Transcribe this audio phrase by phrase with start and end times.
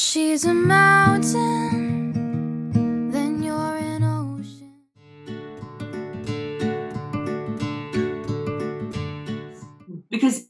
[0.00, 2.12] she's a mountain,
[3.10, 4.72] then you're an ocean.
[10.10, 10.46] because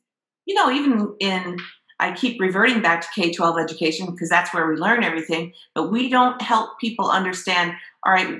[0.46, 1.56] you know even in
[1.98, 6.08] i keep reverting back to k-12 education because that's where we learn everything but we
[6.08, 7.72] don't help people understand
[8.06, 8.38] all right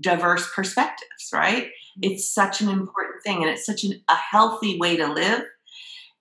[0.00, 1.68] diverse perspectives right
[2.02, 5.42] it's such an important thing and it's such an, a healthy way to live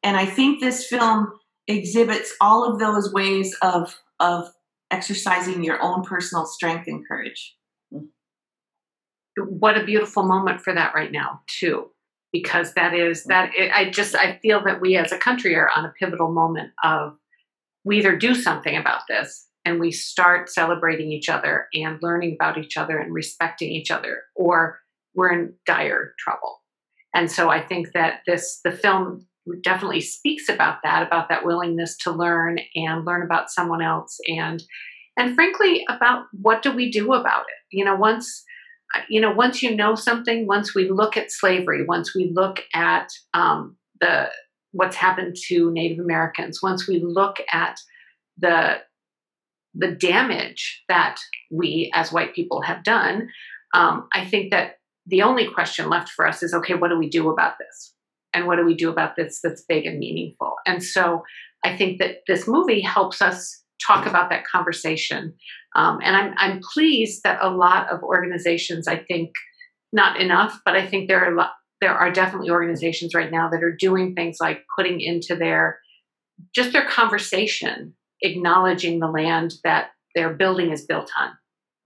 [0.04, 1.32] and i think this film
[1.68, 4.48] exhibits all of those ways of of
[4.92, 7.56] exercising your own personal strength and courage.
[7.94, 9.42] Mm-hmm.
[9.44, 11.90] What a beautiful moment for that right now too
[12.36, 15.86] because that is that i just i feel that we as a country are on
[15.86, 17.16] a pivotal moment of
[17.86, 22.58] we either do something about this and we start celebrating each other and learning about
[22.58, 24.80] each other and respecting each other or
[25.14, 26.62] we're in dire trouble.
[27.14, 29.26] And so i think that this the film
[29.62, 34.64] definitely speaks about that about that willingness to learn and learn about someone else and
[35.18, 37.78] and frankly about what do we do about it?
[37.78, 38.44] You know once
[39.10, 43.10] you know once you know something once we look at slavery once we look at
[43.34, 44.30] um, the
[44.72, 47.80] what's happened to native americans once we look at
[48.38, 48.78] the
[49.74, 51.18] the damage that
[51.52, 53.30] we as white people have done
[53.74, 57.10] um, i think that the only question left for us is okay what do we
[57.10, 57.95] do about this
[58.36, 60.56] and what do we do about this that's big and meaningful?
[60.66, 61.24] And so
[61.64, 65.34] i think that this movie helps us talk about that conversation.
[65.76, 69.32] Um, and I'm, I'm pleased that a lot of organizations i think
[69.92, 71.52] not enough but i think there are a lot,
[71.82, 75.80] there are definitely organizations right now that are doing things like putting into their
[76.54, 81.32] just their conversation acknowledging the land that their building is built on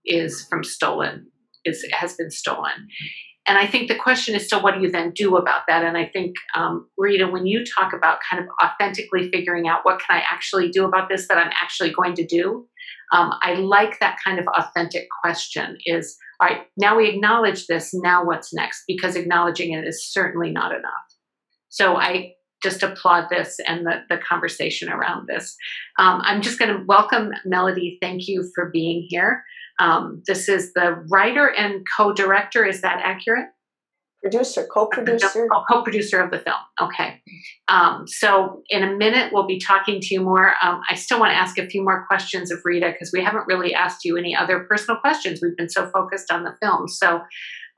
[0.04, 1.26] is from stolen
[1.64, 2.88] is has been stolen
[3.46, 5.82] and I think the question is still, what do you then do about that?
[5.82, 10.00] And I think, um, Rita, when you talk about kind of authentically figuring out what
[10.00, 12.66] can I actually do about this that I'm actually going to do,
[13.12, 17.90] um, I like that kind of authentic question is, all right, now we acknowledge this,
[17.94, 18.84] now what's next?
[18.86, 20.92] Because acknowledging it is certainly not enough.
[21.70, 22.32] So I
[22.62, 25.56] just applaud this and the, the conversation around this.
[25.98, 27.98] Um, I'm just going to welcome Melody.
[28.00, 29.42] Thank you for being here.
[29.78, 32.64] Um, this is the writer and co-director.
[32.66, 33.46] Is that accurate?
[34.22, 35.48] Producer, co-producer.
[35.50, 36.58] Oh, co-producer of the film.
[36.78, 37.22] Okay.
[37.68, 40.52] Um, so in a minute, we'll be talking to you more.
[40.62, 43.46] Um, I still want to ask a few more questions of Rita because we haven't
[43.46, 45.40] really asked you any other personal questions.
[45.42, 46.86] We've been so focused on the film.
[46.86, 47.22] So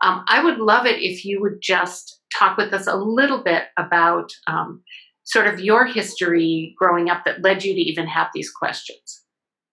[0.02, 3.64] um, I would love it if you would just talk with us a little bit
[3.76, 4.82] about um,
[5.24, 9.24] sort of your history growing up that led you to even have these questions.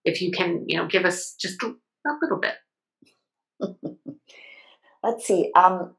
[0.05, 1.73] If you can, you know, give us just a
[2.21, 2.55] little bit.
[5.03, 5.51] Let's see.
[5.55, 5.95] Um,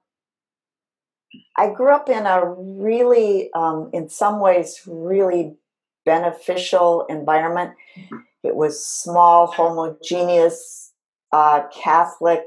[1.56, 5.56] I grew up in a really, um, in some ways, really
[6.04, 7.72] beneficial environment.
[8.42, 10.92] It was small, homogeneous,
[11.32, 12.42] uh, Catholic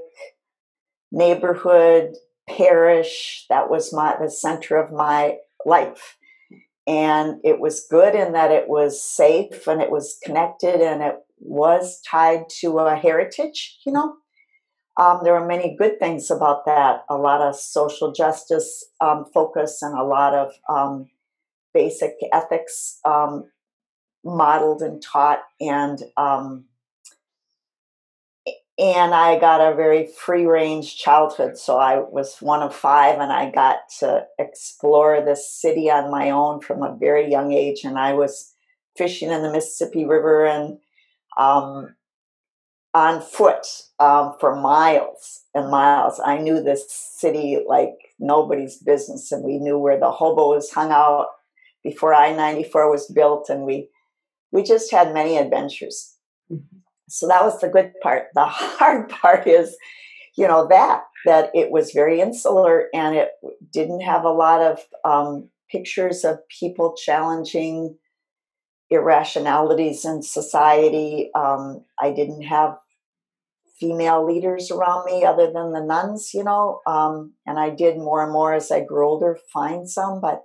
[1.11, 2.15] neighborhood,
[2.47, 3.45] parish.
[3.49, 6.17] That was my the center of my life,
[6.87, 11.15] and it was good in that it was safe and it was connected and it
[11.39, 13.79] was tied to a heritage.
[13.85, 14.15] You know,
[14.97, 17.03] um, there are many good things about that.
[17.09, 21.09] A lot of social justice um, focus and a lot of um,
[21.73, 23.45] basic ethics um,
[24.23, 26.65] modeled and taught, and um,
[28.79, 31.57] and I got a very free range childhood.
[31.57, 36.31] So I was one of five, and I got to explore the city on my
[36.31, 37.83] own from a very young age.
[37.83, 38.53] And I was
[38.97, 40.79] fishing in the Mississippi River and
[41.37, 41.95] um,
[42.93, 43.65] on foot
[43.99, 46.19] um, for miles and miles.
[46.23, 51.27] I knew this city like nobody's business, and we knew where the hobos hung out
[51.83, 53.89] before I ninety four was built, and we
[54.51, 56.15] we just had many adventures.
[56.51, 56.77] Mm-hmm.
[57.09, 58.27] So that was the good part.
[58.33, 59.75] The hard part is,
[60.37, 63.29] you know, that that it was very insular and it
[63.71, 67.97] didn't have a lot of um, pictures of people challenging
[68.89, 71.31] irrationalities in society.
[71.33, 72.77] Um, I didn't have
[73.79, 78.23] female leaders around me other than the nuns, you know, um, and I did more
[78.23, 80.43] and more as I grew older find some, but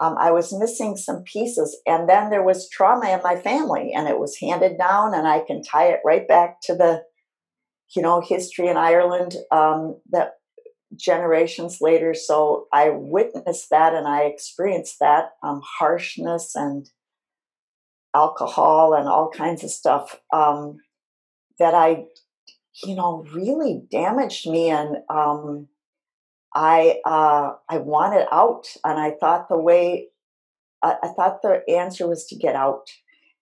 [0.00, 1.80] um, I was missing some pieces.
[1.86, 5.40] And then there was trauma in my family, and it was handed down, and I
[5.40, 7.02] can tie it right back to the,
[7.94, 10.34] you know, history in Ireland um, that
[10.96, 12.14] generations later.
[12.14, 16.88] So I witnessed that and I experienced that um, harshness and
[18.14, 20.78] alcohol and all kinds of stuff um,
[21.58, 22.06] that I,
[22.84, 24.70] you know, really damaged me.
[24.70, 25.68] And um,
[26.58, 30.08] I uh, I wanted out, and I thought the way
[30.82, 32.88] I, I thought the answer was to get out.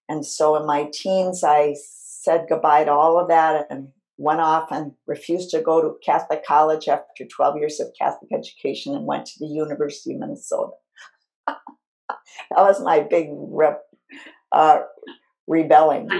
[0.06, 4.70] And so in my teens, I said goodbye to all of that and went off
[4.70, 9.24] and refused to go to Catholic college after 12 years of Catholic education and went
[9.26, 10.72] to the University of Minnesota.
[11.46, 11.56] that
[12.50, 13.82] was my big rep,
[14.52, 14.80] uh,
[15.46, 16.10] rebelling.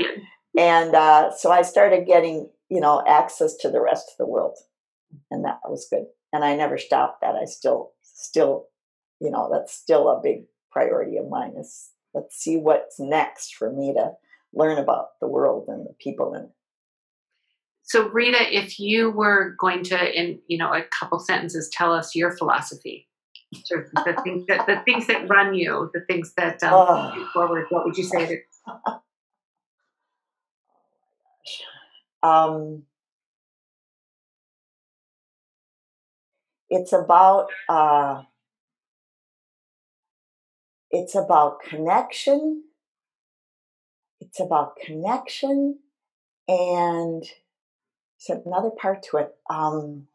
[0.59, 4.57] And uh, so I started getting, you know, access to the rest of the world.
[5.31, 6.07] And that was good.
[6.33, 7.35] And I never stopped that.
[7.35, 8.67] I still, still,
[9.21, 13.73] you know, that's still a big priority of mine is let's see what's next for
[13.73, 14.13] me to
[14.53, 16.51] learn about the world and the people in it.
[17.83, 22.17] So, Rita, if you were going to, in you know, a couple sentences, tell us
[22.17, 23.09] your philosophy,
[23.65, 27.05] sort of the things that the things that run you, the things that um, Oh.
[27.11, 27.67] move you forward.
[27.71, 28.27] What would you say?
[28.27, 28.41] To,
[32.23, 32.83] Um,
[36.71, 38.23] it's about uh,
[40.91, 42.65] it's about connection.
[44.21, 45.79] It's about connection,
[46.49, 47.23] and
[48.29, 49.35] there's another part to it.
[49.51, 50.07] Um,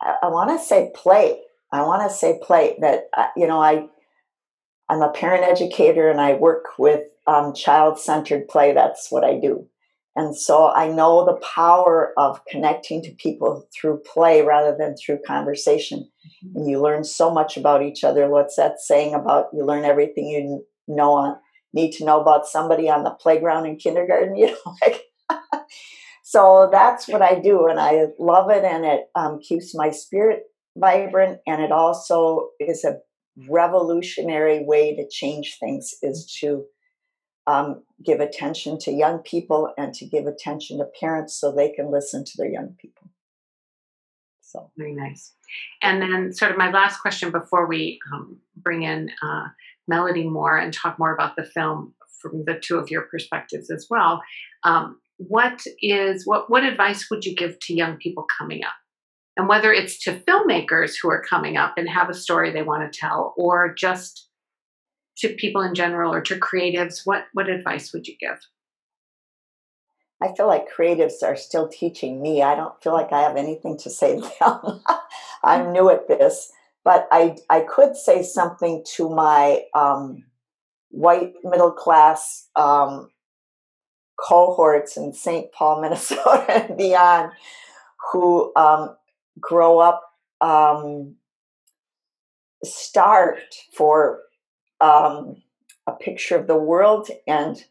[0.00, 1.40] I, I want to say play.
[1.72, 2.76] I want to say play.
[2.80, 3.88] That uh, you know, I
[4.88, 8.72] I'm a parent educator and I work with um, child centered play.
[8.72, 9.66] That's what I do.
[10.18, 15.20] And so I know the power of connecting to people through play rather than through
[15.24, 16.10] conversation.
[16.44, 16.58] Mm-hmm.
[16.58, 18.28] And you learn so much about each other.
[18.28, 21.36] What's that saying about you learn everything you know on,
[21.72, 24.34] need to know about somebody on the playground in kindergarten?
[24.36, 25.04] You know, like.
[26.24, 30.44] so that's what I do, and I love it, and it um, keeps my spirit
[30.76, 32.96] vibrant, and it also is a
[33.48, 35.94] revolutionary way to change things.
[36.02, 36.46] Is mm-hmm.
[36.46, 36.64] to
[37.48, 41.90] um, give attention to young people and to give attention to parents so they can
[41.90, 43.10] listen to their young people.
[44.42, 45.32] So, very nice.
[45.82, 49.48] And then, sort of my last question before we um, bring in uh,
[49.88, 53.86] Melody more and talk more about the film from the two of your perspectives as
[53.88, 54.22] well.
[54.64, 58.74] Um, what is what what advice would you give to young people coming up?
[59.36, 62.90] And whether it's to filmmakers who are coming up and have a story they want
[62.90, 64.27] to tell, or just
[65.18, 68.38] to people in general, or to creatives, what what advice would you give?
[70.20, 72.42] I feel like creatives are still teaching me.
[72.42, 74.82] I don't feel like I have anything to say to them.
[75.44, 76.52] I'm new at this,
[76.84, 80.24] but I I could say something to my um,
[80.90, 83.10] white middle class um,
[84.18, 85.52] cohorts in St.
[85.52, 87.32] Paul, Minnesota, and beyond,
[88.12, 88.96] who um,
[89.40, 90.02] grow up
[90.40, 91.14] um,
[92.64, 94.20] starved for
[94.80, 95.42] um,
[95.86, 97.64] a picture of the world and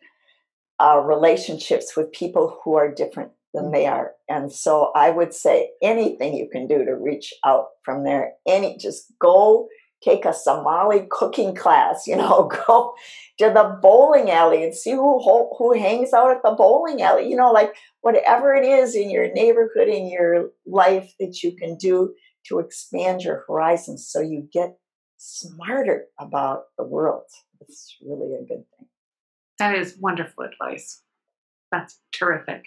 [0.80, 4.14] uh, relationships with people who are different than they are.
[4.30, 8.78] And so I would say anything you can do to reach out from there, any
[8.78, 9.68] just go
[10.04, 12.94] take a Somali cooking class, you know, go
[13.40, 15.20] to the bowling alley and see who
[15.58, 19.32] who hangs out at the bowling alley, you know, like whatever it is in your
[19.34, 22.14] neighborhood in your life that you can do
[22.48, 24.78] to expand your horizons so you get
[25.18, 27.24] smarter about the world.
[27.62, 28.88] It's really a good thing.
[29.60, 31.02] That is wonderful advice.
[31.72, 32.66] That's terrific.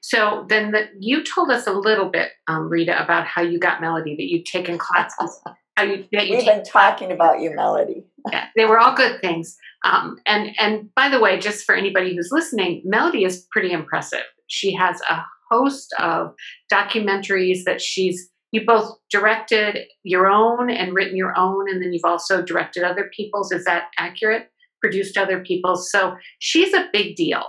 [0.00, 3.80] So then, the, you told us a little bit, um, Rita, about how you got
[3.80, 4.16] Melody.
[4.16, 5.40] That you've taken classes.
[5.76, 8.04] how you, that you We've been talking about you, Melody.
[8.32, 9.56] yeah, they were all good things.
[9.84, 14.24] Um, and and by the way, just for anybody who's listening, Melody is pretty impressive.
[14.48, 16.34] She has a host of
[16.72, 22.04] documentaries that she's you both directed your own and written your own, and then you've
[22.04, 23.52] also directed other people's.
[23.52, 24.50] Is that accurate?
[24.80, 25.90] Produced other people's.
[25.90, 27.44] So she's a big deal.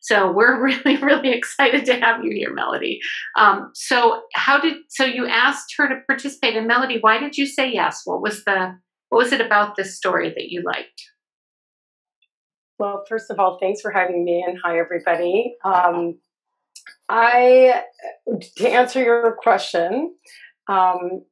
[0.00, 3.00] So we're really, really excited to have you here, Melody.
[3.36, 6.98] Um, so how did so you asked her to participate in Melody?
[7.00, 8.02] Why did you say yes?
[8.04, 11.02] What was the what was it about this story that you liked?
[12.78, 15.54] Well, first of all, thanks for having me, and hi everybody.
[15.64, 16.18] Um,
[17.08, 17.82] I
[18.56, 20.14] to answer your question,
[20.68, 21.24] um,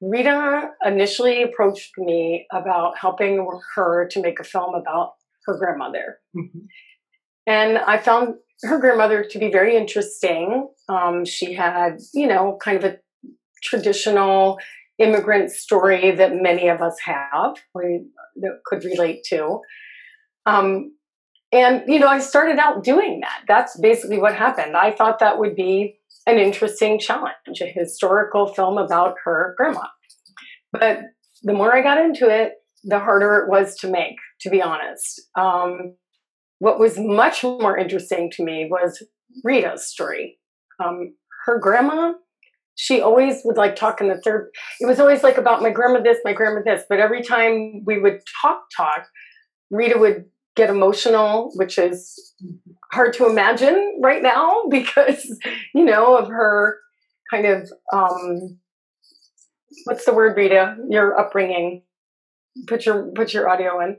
[0.00, 5.12] Rita initially approached me about helping her to make a film about
[5.46, 6.18] her grandmother,
[7.46, 10.68] and I found her grandmother to be very interesting.
[10.88, 12.98] Um, she had, you know, kind of a
[13.62, 14.58] traditional
[14.98, 19.60] immigrant story that many of us have, we that could relate to.
[20.46, 20.92] Um,
[21.52, 23.42] and you know, I started out doing that.
[23.46, 24.76] That's basically what happened.
[24.76, 29.86] I thought that would be an interesting challenge, a historical film about her grandma.
[30.72, 31.00] But
[31.42, 32.52] the more I got into it,
[32.82, 35.22] the harder it was to make, to be honest.
[35.38, 35.94] Um,
[36.58, 39.02] what was much more interesting to me was
[39.44, 40.38] Rita's story.
[40.82, 41.14] Um,
[41.44, 42.14] her grandma,
[42.74, 44.50] she always would like talk in the third.
[44.80, 46.82] It was always like about my grandma this, my grandma this.
[46.88, 49.06] But every time we would talk, talk,
[49.70, 50.24] Rita would
[50.56, 52.32] get emotional, which is
[52.92, 55.38] hard to imagine right now because,
[55.74, 56.78] you know, of her
[57.30, 58.58] kind of, um,
[59.84, 60.76] what's the word, Rita?
[60.88, 61.82] Your upbringing.
[62.66, 63.98] Put your put your audio in.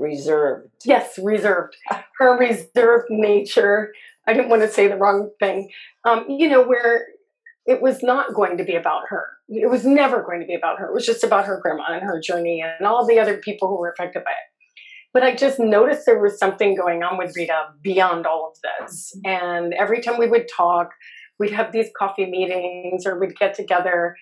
[0.00, 0.70] Reserved.
[0.84, 1.76] Yes, reserved.
[2.18, 3.92] Her reserved nature.
[4.26, 5.70] I didn't want to say the wrong thing.
[6.04, 7.06] Um, you know, where
[7.66, 9.26] it was not going to be about her.
[9.48, 10.86] It was never going to be about her.
[10.86, 13.78] It was just about her grandma and her journey and all the other people who
[13.78, 14.59] were affected by it.
[15.12, 19.12] But I just noticed there was something going on with Rita beyond all of this.
[19.16, 19.44] Mm-hmm.
[19.44, 20.90] And every time we would talk,
[21.38, 24.16] we'd have these coffee meetings or we'd get together.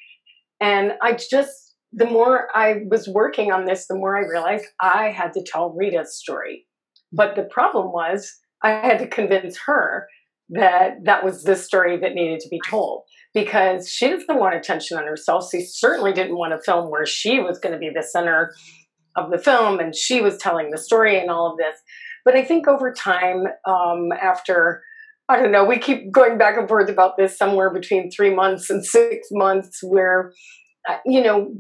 [0.61, 5.11] And I just, the more I was working on this, the more I realized I
[5.11, 6.67] had to tell Rita's story.
[7.13, 10.09] But the problem was, I had to convince her
[10.51, 13.03] that that was the story that needed to be told
[13.35, 15.49] because she didn't want attention on herself.
[15.51, 18.55] She certainly didn't want a film where she was going to be the center
[19.19, 21.77] of the film and she was telling the story and all of this.
[22.25, 24.83] But I think over time, um, after
[25.29, 28.71] I don't know, we keep going back and forth about this somewhere between three months
[28.71, 30.33] and six months, where
[30.89, 31.53] uh, you know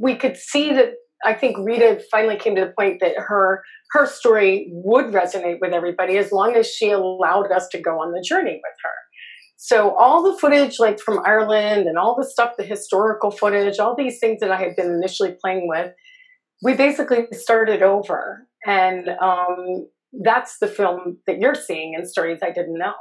[0.00, 0.94] we could see that.
[1.24, 5.72] I think Rita finally came to the point that her her story would resonate with
[5.72, 8.90] everybody as long as she allowed us to go on the journey with her.
[9.56, 13.94] So all the footage, like from Ireland, and all the stuff, the historical footage, all
[13.94, 15.92] these things that I had been initially playing with,
[16.62, 22.50] we basically started over, and um, that's the film that you're seeing in stories I
[22.50, 22.94] didn't know.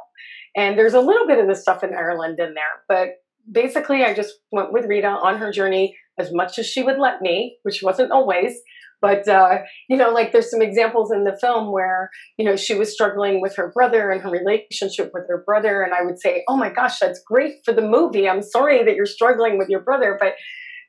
[0.55, 3.09] And there's a little bit of the stuff in Ireland in there, but
[3.49, 7.21] basically, I just went with Rita on her journey as much as she would let
[7.21, 8.59] me, which wasn't always.
[9.01, 12.75] But uh, you know, like there's some examples in the film where you know she
[12.75, 16.43] was struggling with her brother and her relationship with her brother, and I would say,
[16.47, 18.29] "Oh my gosh, that's great for the movie.
[18.29, 20.33] I'm sorry that you're struggling with your brother, but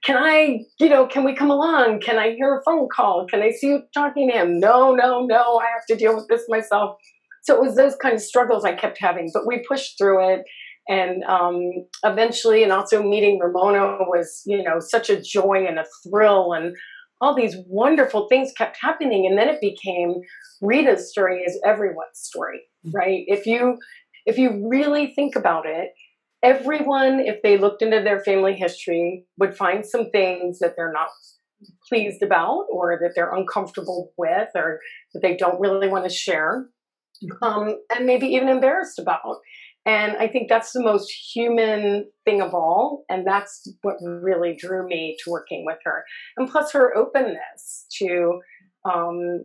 [0.04, 2.00] can I, you know, can we come along?
[2.00, 3.26] Can I hear a phone call?
[3.30, 4.58] Can I see you talking to him?
[4.58, 6.96] No, no, no, I have to deal with this myself.
[7.42, 10.42] So it was those kind of struggles I kept having, but we pushed through it.
[10.88, 11.60] And um,
[12.04, 16.74] eventually, and also meeting Ramona was, you know, such a joy and a thrill, and
[17.20, 19.24] all these wonderful things kept happening.
[19.26, 20.14] And then it became
[20.60, 23.22] Rita's story is everyone's story, right?
[23.28, 23.78] If you
[24.26, 25.90] if you really think about it,
[26.42, 31.08] everyone, if they looked into their family history, would find some things that they're not
[31.88, 34.80] pleased about or that they're uncomfortable with or
[35.14, 36.66] that they don't really want to share
[37.42, 39.38] um, and maybe even embarrassed about.
[39.84, 43.04] And I think that's the most human thing of all.
[43.08, 46.04] And that's what really drew me to working with her.
[46.36, 48.40] And plus her openness to
[48.84, 49.44] um,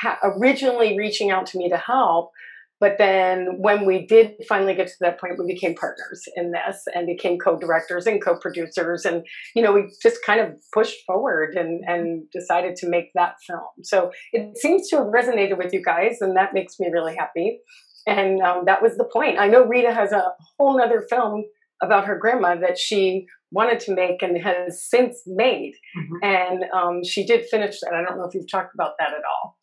[0.00, 2.32] ha- originally reaching out to me to help,
[2.80, 6.84] but then when we did finally get to that point, we became partners in this
[6.94, 9.04] and became co-directors and co-producers.
[9.04, 13.34] And, you know, we just kind of pushed forward and, and decided to make that
[13.46, 13.60] film.
[13.82, 17.58] So it seems to have resonated with you guys and that makes me really happy.
[18.06, 19.38] And um, that was the point.
[19.38, 21.44] I know Rita has a whole nother film
[21.82, 25.72] about her grandma that she wanted to make and has since made.
[25.96, 26.14] Mm-hmm.
[26.22, 27.94] And um, she did finish that.
[27.94, 29.57] I don't know if you've talked about that at all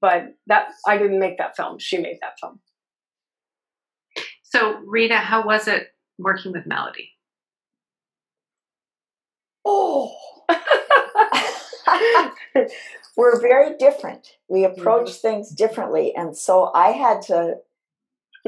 [0.00, 1.78] but that I didn't make that film.
[1.78, 2.60] She made that film.
[4.42, 5.88] So, Rita, how was it
[6.18, 7.12] working with Melody?
[9.64, 10.12] Oh,
[13.16, 14.26] we're very different.
[14.48, 15.28] We approach mm-hmm.
[15.28, 17.56] things differently, and so I had to.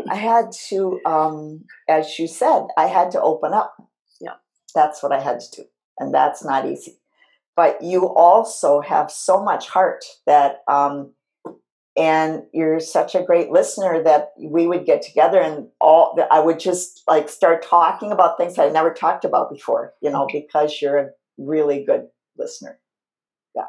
[0.09, 3.75] I had to, um, as you said, I had to open up.
[4.21, 4.37] Yeah,
[4.75, 5.69] that's what I had to do,
[5.99, 6.99] and that's not easy.
[7.55, 11.13] But you also have so much heart that um,
[11.97, 16.59] and you're such a great listener that we would get together and all i would
[16.59, 20.99] just like start talking about things i never talked about before you know because you're
[20.99, 22.07] a really good
[22.39, 22.79] listener.
[23.55, 23.65] Yeah.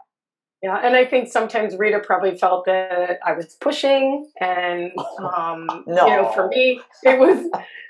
[0.62, 4.92] Yeah and i think sometimes rita probably felt that i was pushing and
[5.36, 6.08] um no.
[6.08, 7.50] you know for me it was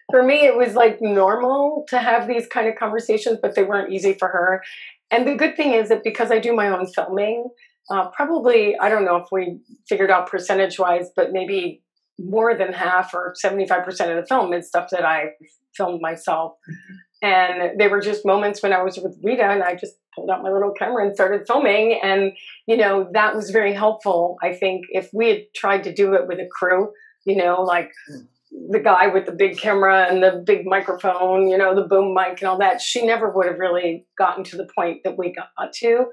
[0.09, 3.91] for me it was like normal to have these kind of conversations but they weren't
[3.91, 4.63] easy for her.
[5.11, 7.49] And the good thing is that because i do my own filming
[7.89, 11.81] uh, probably, I don't know if we figured out percentage wise, but maybe
[12.19, 15.31] more than half or 75% of the film is stuff that I
[15.75, 16.53] filmed myself.
[16.69, 16.95] Mm-hmm.
[17.25, 20.43] And they were just moments when I was with Rita and I just pulled out
[20.43, 21.99] my little camera and started filming.
[22.03, 22.33] And,
[22.67, 24.37] you know, that was very helpful.
[24.43, 26.91] I think if we had tried to do it with a crew,
[27.25, 28.27] you know, like mm
[28.69, 32.39] the guy with the big camera and the big microphone, you know, the boom mic
[32.39, 35.74] and all that, she never would have really gotten to the point that we got
[35.74, 36.05] to.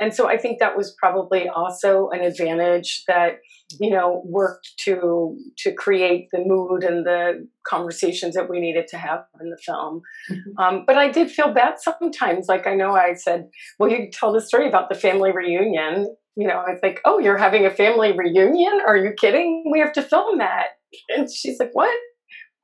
[0.00, 3.38] And so I think that was probably also an advantage that,
[3.80, 8.98] you know, worked to to create the mood and the conversations that we needed to
[8.98, 10.02] have in the film.
[10.30, 10.58] Mm-hmm.
[10.58, 12.46] Um, but I did feel bad sometimes.
[12.48, 13.48] Like I know I said,
[13.78, 17.36] well, you tell the story about the family reunion you know, it's like, oh, you're
[17.36, 18.80] having a family reunion?
[18.84, 19.64] Are you kidding?
[19.70, 20.66] We have to film that.
[21.16, 21.96] And she's like, what?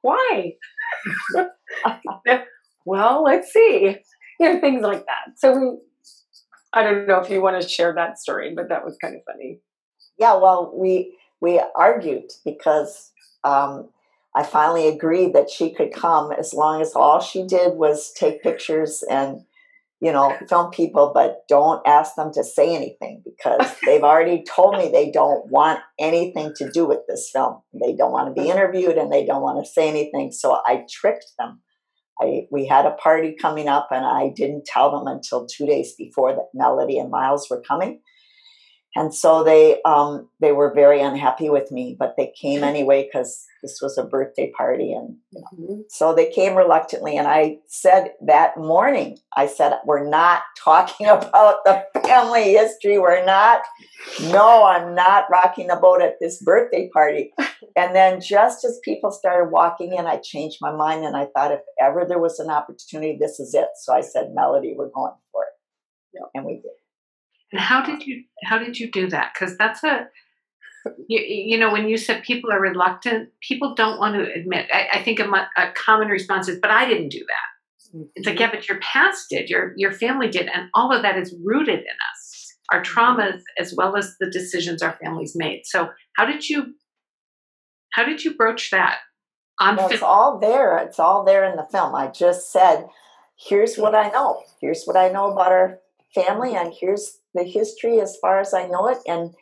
[0.02, 0.54] Why?
[2.86, 3.96] well, let's see.
[4.38, 5.38] You know, things like that.
[5.38, 5.78] So we,
[6.72, 9.22] I don't know if you want to share that story, but that was kind of
[9.30, 9.60] funny.
[10.18, 13.12] Yeah, well, we we argued because
[13.44, 13.88] um,
[14.34, 18.42] I finally agreed that she could come as long as all she did was take
[18.42, 19.42] pictures and
[20.00, 24.76] you know film people, but don't ask them to say anything because they've already told
[24.76, 27.60] me they don't want anything to do with this film.
[27.72, 28.58] They don't want to be mm-hmm.
[28.58, 30.32] interviewed and they don't want to say anything.
[30.32, 31.60] So I tricked them.
[32.20, 35.94] I, we had a party coming up and I didn't tell them until two days
[35.96, 38.00] before that Melody and Miles were coming
[38.96, 43.46] and so they um, they were very unhappy with me, but they came anyway because
[43.62, 45.80] this was a birthday party, and you know, mm-hmm.
[45.88, 47.16] so they came reluctantly.
[47.16, 52.98] And I said that morning, I said, "We're not talking about the family history.
[52.98, 53.60] We're not.
[54.22, 57.32] No, I'm not rocking the boat at this birthday party."
[57.76, 61.52] And then, just as people started walking in, I changed my mind, and I thought,
[61.52, 63.68] if ever there was an opportunity, this is it.
[63.76, 66.24] So I said, "Melody, we're going for it," yep.
[66.34, 66.79] and we did.
[67.52, 69.32] And how did you how did you do that?
[69.34, 70.08] Because that's a
[71.08, 74.66] you, you, know when you said people are reluctant, people don't want to admit.
[74.72, 75.24] I, I think a,
[75.56, 78.02] a, common response is, "But I didn't do that." Mm-hmm.
[78.14, 81.18] It's like, yeah, but your past did, your your family did, and all of that
[81.18, 82.98] is rooted in us, our mm-hmm.
[82.98, 85.62] traumas as well as the decisions our families made.
[85.64, 86.74] So, how did you
[87.92, 88.98] how did you broach that?
[89.60, 90.78] On well, it's all there.
[90.78, 91.94] It's all there in the film.
[91.94, 92.86] I just said,
[93.36, 94.42] "Here's what I know.
[94.60, 95.80] Here's what I know about our
[96.14, 98.98] family, and here's the history as far as I know it.
[99.06, 99.34] And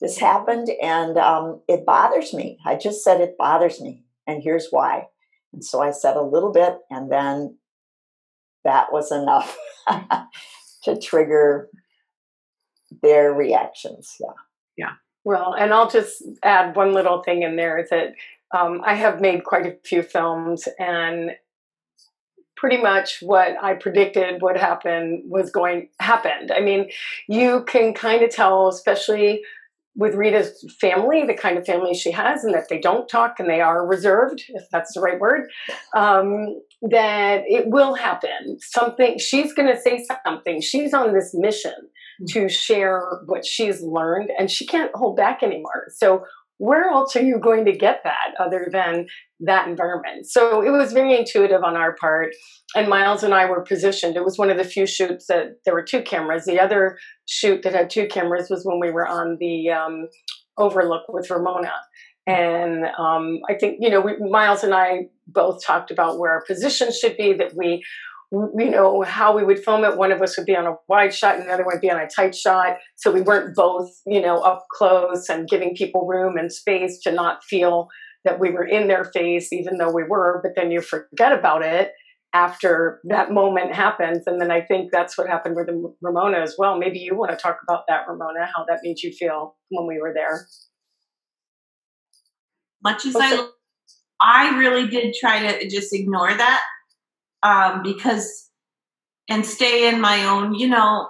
[0.00, 2.58] this happened, and um, it bothers me.
[2.64, 5.06] I just said it bothers me, and here's why.
[5.52, 7.58] And so I said a little bit, and then
[8.64, 9.56] that was enough
[10.84, 11.68] to trigger
[13.02, 14.14] their reactions.
[14.20, 14.32] Yeah.
[14.76, 14.92] Yeah.
[15.24, 18.14] Well, and I'll just add one little thing in there that
[18.56, 21.32] um, I have made quite a few films, and
[22.58, 26.50] pretty much what I predicted would happen was going happened.
[26.50, 26.90] I mean,
[27.28, 29.42] you can kind of tell, especially
[29.94, 33.50] with Rita's family, the kind of family she has, and that they don't talk and
[33.50, 35.48] they are reserved, if that's the right word,
[35.96, 38.58] um, that it will happen.
[38.60, 40.60] Something, she's going to say something.
[40.60, 42.26] She's on this mission mm-hmm.
[42.26, 45.86] to share what she's learned, and she can't hold back anymore.
[45.88, 46.24] So,
[46.58, 49.06] where else are you going to get that other than
[49.40, 50.26] that environment.
[50.26, 52.34] So it was very intuitive on our part.
[52.74, 54.16] And Miles and I were positioned.
[54.16, 56.44] It was one of the few shoots that there were two cameras.
[56.44, 60.08] The other shoot that had two cameras was when we were on the um,
[60.58, 61.72] overlook with Ramona.
[62.26, 66.44] And um, I think, you know, we, Miles and I both talked about where our
[66.44, 67.82] position should be, that we,
[68.30, 69.96] you know, how we would film it.
[69.96, 71.90] One of us would be on a wide shot and the other one would be
[71.90, 72.76] on a tight shot.
[72.96, 77.12] So we weren't both, you know, up close and giving people room and space to
[77.12, 77.88] not feel
[78.24, 81.62] that we were in their face, even though we were, but then you forget about
[81.62, 81.92] it
[82.34, 84.24] after that moment happens.
[84.26, 85.68] And then I think that's what happened with
[86.02, 86.76] Ramona as well.
[86.76, 89.98] Maybe you want to talk about that, Ramona, how that made you feel when we
[89.98, 90.46] were there.
[92.84, 93.48] Much as I,
[94.20, 96.62] I really did try to just ignore that
[97.42, 98.50] um, because,
[99.28, 101.08] and stay in my own, you know,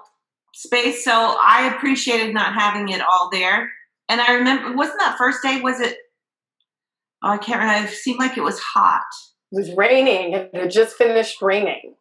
[0.55, 1.05] space.
[1.05, 3.71] So I appreciated not having it all there.
[4.09, 5.61] And I remember, wasn't that first day?
[5.61, 5.97] Was it
[7.23, 7.89] Oh, I can't remember.
[7.89, 9.03] It seemed like it was hot.
[9.51, 10.35] It was raining.
[10.35, 11.95] It had just finished raining.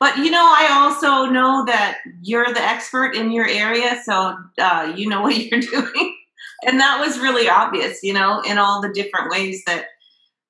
[0.00, 4.92] But you know, I also know that you're the expert in your area, so uh,
[4.96, 6.16] you know what you're doing,
[6.66, 8.02] and that was really obvious.
[8.02, 9.86] You know, in all the different ways that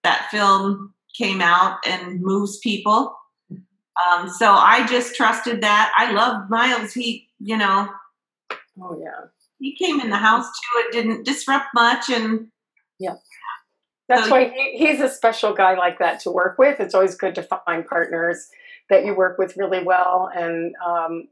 [0.05, 3.15] that film came out and moves people.
[3.51, 5.93] Um, so I just trusted that.
[5.97, 6.93] I love Miles.
[6.93, 7.89] He, you know,
[8.81, 9.27] oh yeah,
[9.59, 10.83] he came in the house too.
[10.87, 12.47] It didn't disrupt much, and
[13.01, 13.17] yeah,
[14.09, 16.81] that's so, why he, he's a special guy like that to work with.
[16.81, 18.49] It's always good to find partners
[18.89, 20.31] that you work with really well.
[20.35, 21.29] And um,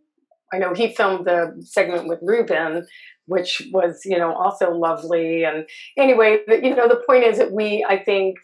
[0.53, 2.87] I know he filmed the segment with Ruben,
[3.27, 5.44] which was, you know, also lovely.
[5.44, 8.37] And anyway, but, you know, the point is that we, I think,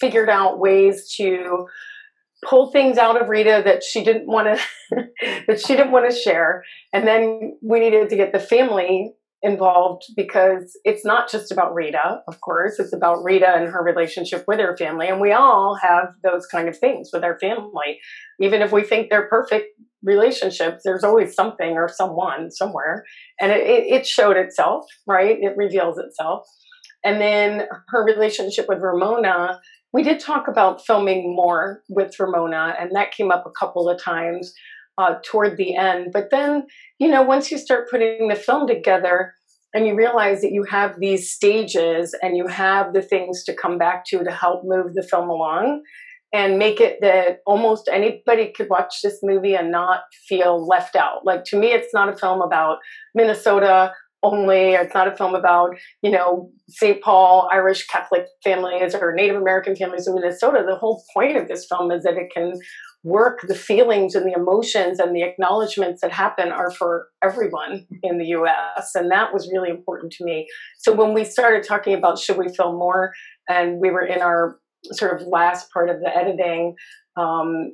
[0.00, 1.66] figured out ways to
[2.44, 5.08] pull things out of Rita that she didn't want to
[5.48, 10.04] that she didn't want to share and then we needed to get the family involved
[10.16, 14.58] because it's not just about Rita, of course, it's about Rita and her relationship with
[14.58, 15.06] her family.
[15.06, 18.00] And we all have those kind of things with our family.
[18.40, 19.66] Even if we think they're perfect
[20.02, 23.04] relationships, there's always something or someone somewhere.
[23.38, 25.36] And it, it, it showed itself, right?
[25.38, 26.46] It reveals itself.
[27.04, 29.60] And then her relationship with Ramona,
[29.94, 33.98] we did talk about filming more with Ramona, and that came up a couple of
[33.98, 34.52] times.
[34.98, 36.10] uh, toward the end.
[36.12, 36.66] But then,
[36.98, 39.34] you know, once you start putting the film together
[39.74, 43.76] and you realize that you have these stages and you have the things to come
[43.76, 45.82] back to to help move the film along
[46.32, 51.24] and make it that almost anybody could watch this movie and not feel left out.
[51.24, 52.78] Like to me, it's not a film about
[53.14, 53.92] Minnesota
[54.24, 54.72] only.
[54.72, 57.02] It's not a film about, you know, St.
[57.02, 60.64] Paul Irish Catholic families or Native American families in Minnesota.
[60.66, 62.54] The whole point of this film is that it can
[63.04, 68.16] work the feelings and the emotions and the acknowledgments that happen are for everyone in
[68.16, 68.92] the US.
[68.94, 70.46] And that was really important to me.
[70.78, 73.12] So when we started talking about should we film more,
[73.46, 74.58] and we were in our
[74.92, 76.74] sort of last part of the editing,
[77.16, 77.72] um,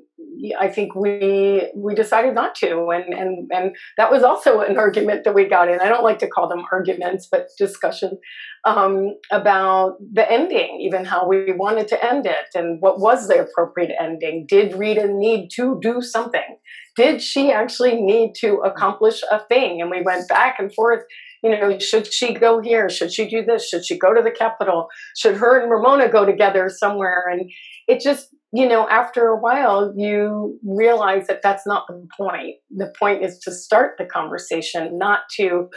[0.58, 5.24] I think we we decided not to, and and and that was also an argument
[5.24, 5.80] that we got in.
[5.80, 8.18] I don't like to call them arguments, but discussion
[8.66, 13.40] um, about the ending, even how we wanted to end it, and what was the
[13.40, 14.44] appropriate ending.
[14.46, 16.58] Did Rita need to do something?
[16.96, 19.80] Did she actually need to accomplish a thing?
[19.80, 21.04] And we went back and forth
[21.42, 22.90] you know, should she go here?
[22.90, 23.66] Should she do this?
[23.66, 24.88] Should she go to the Capitol?
[25.16, 27.24] Should her and Ramona go together somewhere?
[27.30, 27.50] And
[27.88, 32.56] it just you know, after a while, you realize that that's not the point.
[32.70, 35.68] The point is to start the conversation, not to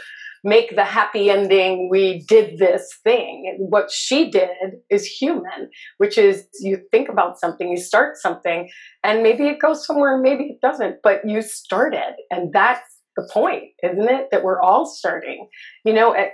[0.44, 3.50] make the happy ending, we did this thing.
[3.50, 4.50] And what she did
[4.90, 8.68] is human, which is you think about something, you start something,
[9.02, 12.14] and maybe it goes somewhere, maybe it doesn't, but you started.
[12.30, 14.28] And that's the point, isn't it?
[14.30, 15.48] That we're all starting.
[15.84, 16.30] You know, at,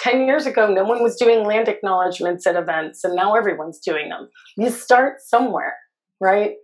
[0.00, 4.08] 10 years ago, no one was doing land acknowledgments at events, and now everyone's doing
[4.08, 4.28] them.
[4.56, 5.76] You start somewhere,
[6.20, 6.54] right?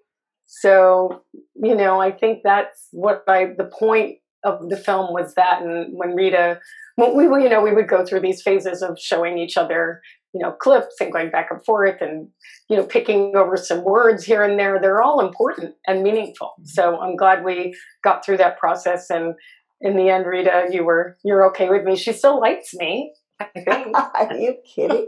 [0.47, 1.23] So,
[1.63, 5.63] you know, I think that's what I, the point of the film was that.
[5.63, 6.59] And when Rita,
[6.97, 10.01] when we, you know, we would go through these phases of showing each other
[10.33, 12.29] you know clips and going back and forth and
[12.69, 16.53] you know picking over some words here and there they're all important and meaningful.
[16.61, 16.67] Mm-hmm.
[16.67, 19.35] so i'm glad we got through that process and
[19.81, 21.97] in the end rita you were you're okay with me.
[21.97, 25.07] She still likes me are you kidding?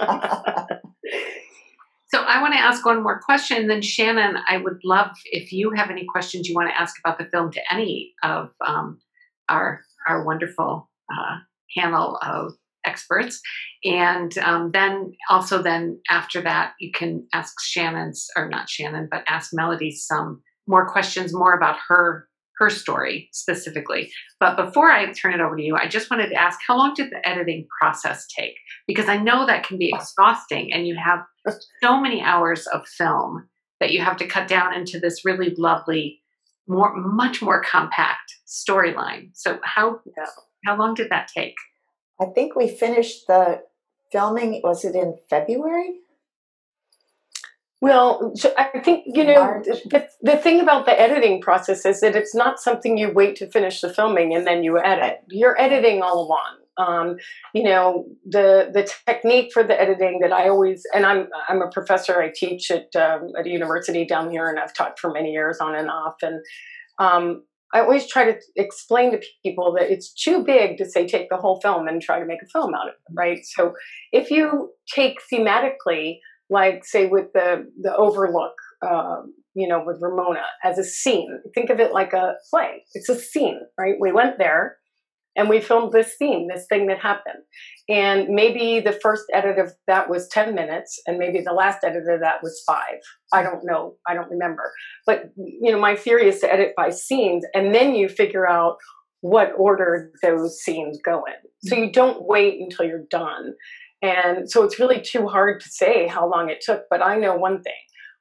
[2.10, 5.72] So i want to ask one more question then shannon i would love if you
[5.76, 8.98] have any questions you want to ask about the film to any of um,
[9.50, 11.36] our our wonderful uh,
[11.76, 13.40] panel of experts.
[13.84, 19.24] And um, then also then after that, you can ask Shannon's or not Shannon, but
[19.28, 24.10] ask Melody some more questions more about her her story specifically.
[24.40, 26.92] But before I turn it over to you, I just wanted to ask how long
[26.94, 28.56] did the editing process take?
[28.86, 31.20] Because I know that can be exhausting and you have
[31.82, 33.48] so many hours of film
[33.80, 36.20] that you have to cut down into this really lovely,
[36.66, 39.30] more much more compact storyline.
[39.34, 40.00] So how
[40.66, 41.54] how long did that take?
[42.20, 43.62] I think we finished the
[44.10, 44.60] filming.
[44.62, 46.00] Was it in February?
[47.80, 52.16] Well, so I think you know the, the thing about the editing process is that
[52.16, 55.20] it's not something you wait to finish the filming and then you edit.
[55.28, 56.56] You're editing all along.
[56.76, 57.16] Um,
[57.54, 61.70] you know the the technique for the editing that I always and I'm I'm a
[61.70, 62.20] professor.
[62.20, 65.58] I teach at um, at a university down here, and I've taught for many years
[65.60, 66.16] on and off.
[66.22, 66.40] And
[66.98, 71.28] um, I always try to explain to people that it's too big to say take
[71.28, 73.40] the whole film and try to make a film out of it, right?
[73.42, 73.74] So
[74.12, 76.18] if you take thematically,
[76.50, 79.22] like say with the the Overlook, uh,
[79.54, 82.84] you know, with Ramona as a scene, think of it like a play.
[82.94, 83.96] It's a scene, right?
[84.00, 84.78] We went there
[85.38, 87.38] and we filmed this scene, this thing that happened.
[87.88, 92.02] And maybe the first edit of that was 10 minutes, and maybe the last edit
[92.10, 92.98] of that was five.
[93.32, 93.94] I don't know.
[94.06, 94.72] I don't remember.
[95.06, 98.76] But, you know, my theory is to edit by scenes, and then you figure out
[99.20, 101.68] what order those scenes go in.
[101.68, 103.54] So you don't wait until you're done.
[104.02, 107.36] And so it's really too hard to say how long it took, but I know
[107.36, 107.72] one thing.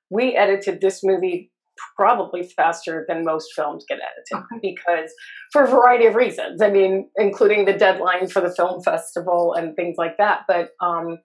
[0.09, 1.51] We edited this movie
[1.95, 4.75] probably faster than most films get edited okay.
[4.75, 5.11] because
[5.51, 6.61] for a variety of reasons.
[6.61, 10.41] I mean, including the deadline for the film festival and things like that.
[10.47, 11.17] But um,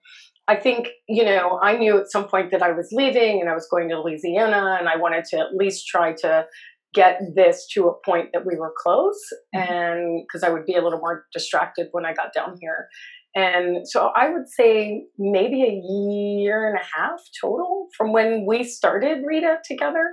[0.47, 3.53] I think, you know, I knew at some point that I was leaving and I
[3.53, 6.45] was going to Louisiana and I wanted to at least try to
[6.93, 9.19] get this to a point that we were close
[9.55, 9.71] mm-hmm.
[9.71, 12.87] and because I would be a little more distracted when I got down here.
[13.35, 18.63] And so I would say maybe a year and a half total from when we
[18.63, 20.05] started Rita together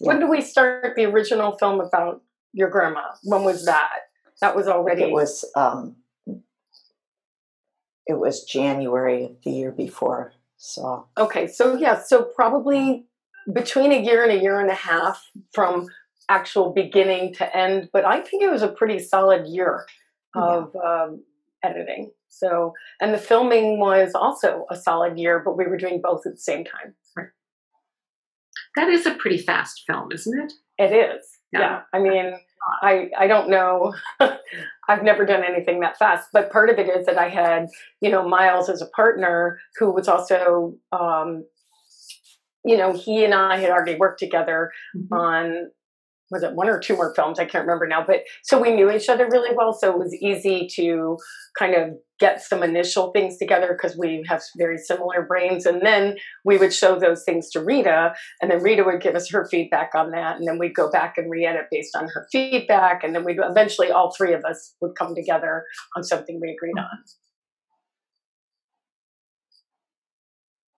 [0.00, 0.08] yeah.
[0.08, 3.14] When did we start the original film about your grandma?
[3.22, 3.90] When was that?
[4.40, 5.04] That was already.
[5.04, 5.44] It was.
[5.54, 5.96] Um,
[8.06, 10.32] it was January of the year before.
[10.56, 11.08] So.
[11.18, 13.06] Okay, so yeah, so probably
[13.52, 15.88] between a year and a year and a half from
[16.28, 19.86] actual beginning to end, but I think it was a pretty solid year
[20.34, 20.80] of yeah.
[20.80, 21.24] um,
[21.62, 22.10] editing.
[22.28, 26.32] So, and the filming was also a solid year, but we were doing both at
[26.32, 26.94] the same time.
[28.76, 30.52] That is a pretty fast film, isn't it?
[30.78, 31.26] It is.
[31.52, 31.82] yeah.
[31.94, 32.34] I mean,
[32.82, 33.94] I I don't know.
[34.88, 37.66] I've never done anything that fast, but part of it is that I had,
[38.00, 41.44] you know, Miles as a partner who was also, um,
[42.64, 45.16] you know, he and I had already worked together Mhm.
[45.16, 45.70] on
[46.30, 47.38] was it one or two more films?
[47.38, 50.12] I can't remember now, but so we knew each other really well, so it was
[50.14, 51.16] easy to
[51.56, 56.16] kind of get some initial things together because we have very similar brains, and then
[56.44, 59.90] we would show those things to Rita, and then Rita would give us her feedback
[59.94, 63.24] on that, and then we'd go back and re-edit based on her feedback, and then
[63.24, 65.64] we'd eventually all three of us would come together
[65.96, 66.98] on something we agreed on.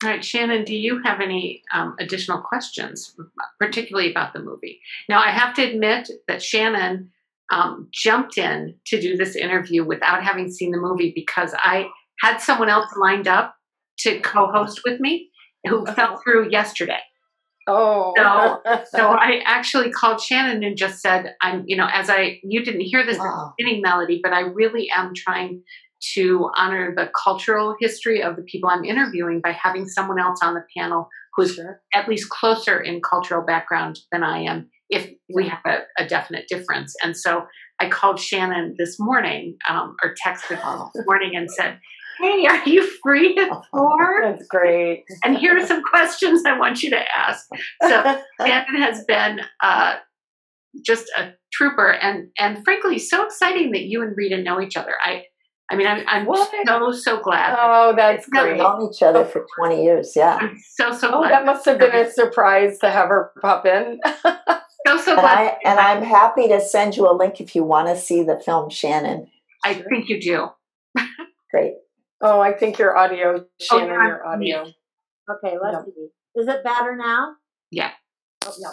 [0.04, 3.16] All right, Shannon, do you have any um, additional questions,
[3.58, 4.80] particularly about the movie?
[5.08, 7.10] Now, I have to admit that Shannon
[7.50, 11.88] um, jumped in to do this interview without having seen the movie because I
[12.20, 13.54] had someone else lined up
[14.00, 15.30] to co-host with me
[15.66, 16.98] who fell through yesterday.
[17.66, 22.40] Oh, No, So I actually called Shannon and just said, "I'm, you know, as I
[22.42, 23.52] you didn't hear this Wow.
[23.58, 25.62] beginning melody, but I really am trying
[26.14, 30.54] to honor the cultural history of the people I'm interviewing by having someone else on
[30.54, 31.82] the panel who's sure.
[31.92, 36.46] at least closer in cultural background than I am, if we have a, a definite
[36.48, 36.94] difference.
[37.04, 37.44] And so
[37.80, 41.78] I called Shannon this morning, um, or texted her this morning and said,
[42.20, 44.22] Hey, are you free at four?
[44.24, 45.04] That's great.
[45.24, 47.46] And here are some questions I want you to ask.
[47.82, 48.02] So
[48.46, 49.96] Shannon has been uh,
[50.84, 54.94] just a trooper, and and frankly, so exciting that you and Rita know each other.
[55.00, 55.22] I,
[55.70, 57.56] I mean, I'm, I'm so so glad.
[57.56, 58.58] oh, that's No, We've great.
[58.58, 60.12] known each other for 20 years.
[60.16, 60.38] Yeah.
[60.40, 61.30] I'm so so Oh, glad.
[61.30, 64.00] that must have been a surprise to have her pop in.
[64.96, 65.38] So so And, glad.
[65.38, 68.38] I, and I'm happy to send you a link if you want to see the
[68.38, 69.28] film Shannon.
[69.64, 70.48] I think you do.
[71.50, 71.74] Great.
[72.20, 74.60] oh, I think your audio, Shannon, you're your audio.
[75.30, 75.94] Okay, let's Yep.
[75.94, 76.08] see.
[76.40, 77.34] Is it better now?
[77.70, 77.90] Yeah.
[78.46, 78.70] Oh, no.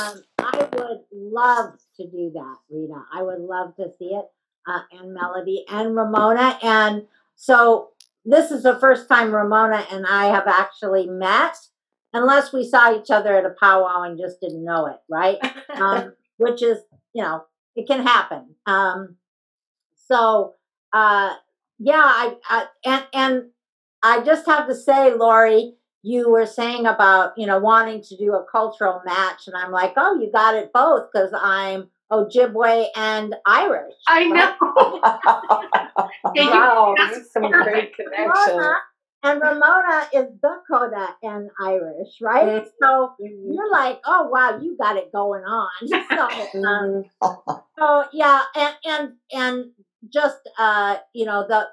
[0.00, 3.00] Um, I would love to do that, Rita.
[3.12, 4.24] I would love to see it.
[4.66, 6.58] Uh, and Melody and Ramona.
[6.62, 7.90] And so
[8.24, 11.54] this is the first time Ramona and I have actually met,
[12.14, 15.38] unless we saw each other at a powwow and just didn't know it, right?
[15.74, 16.78] um, which is,
[17.12, 17.44] you know,
[17.76, 18.54] it can happen.
[18.66, 19.16] Um,
[19.96, 20.54] so,
[20.92, 21.34] uh,
[21.78, 23.42] yeah, I, I and and
[24.02, 28.34] I just have to say, Lori, you were saying about you know wanting to do
[28.34, 33.34] a cultural match, and I'm like, oh, you got it both because I'm Ojibwe and
[33.46, 33.94] Irish.
[34.08, 34.54] I right?
[34.60, 36.08] know.
[36.34, 38.60] Yeah, you- wow, that's that's some great connection.
[39.24, 42.64] And Ramona is Dakota and Irish, right?
[42.64, 42.70] Mhm.
[42.82, 43.54] So Mhm.
[43.54, 45.70] you're like, oh wow, you got it going on.
[46.18, 46.26] So,
[46.68, 47.64] um, Mhm.
[47.78, 49.72] so yeah, and and and
[50.10, 51.68] just uh, you know the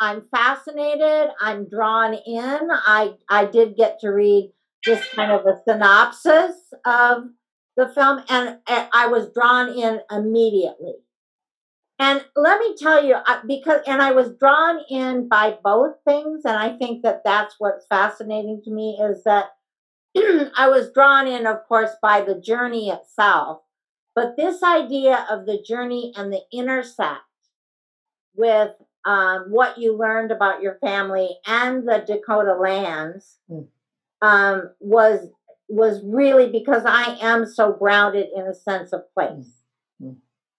[0.00, 1.30] I'm fascinated.
[1.40, 2.68] I'm drawn in.
[2.70, 4.52] I I did get to read
[4.84, 6.56] just kind of a synopsis
[6.86, 7.24] of
[7.76, 10.94] the film, and, and I was drawn in immediately.
[12.00, 16.56] And let me tell you, because and I was drawn in by both things, and
[16.56, 19.50] I think that that's what's fascinating to me is that
[20.16, 23.62] I was drawn in, of course, by the journey itself,
[24.14, 27.20] but this idea of the journey and the intersect
[28.34, 28.70] with
[29.04, 33.66] um, what you learned about your family and the Dakota lands Mm.
[34.22, 35.28] um, was
[35.68, 39.59] was really because I am so grounded in a sense of place.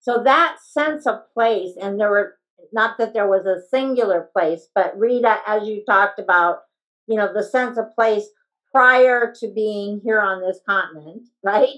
[0.01, 2.35] So that sense of place, and there were
[2.73, 6.59] not that there was a singular place, but Rita, as you talked about,
[7.07, 8.25] you know, the sense of place
[8.71, 11.77] prior to being here on this continent, right?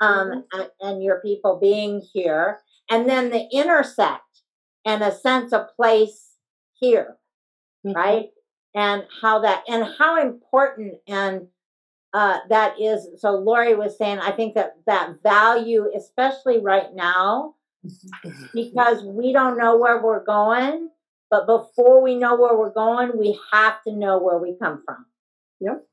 [0.00, 4.22] Um, and, and your people being here, and then the intersect
[4.86, 6.36] and a sense of place
[6.74, 7.16] here,
[7.84, 8.28] right?
[8.74, 11.48] And how that and how important and
[12.14, 13.08] uh, that is.
[13.18, 17.54] So Lori was saying, I think that that value, especially right now,
[18.54, 20.90] because we don't know where we're going.
[21.30, 25.06] But before we know where we're going, we have to know where we come from.
[25.60, 25.86] Yep.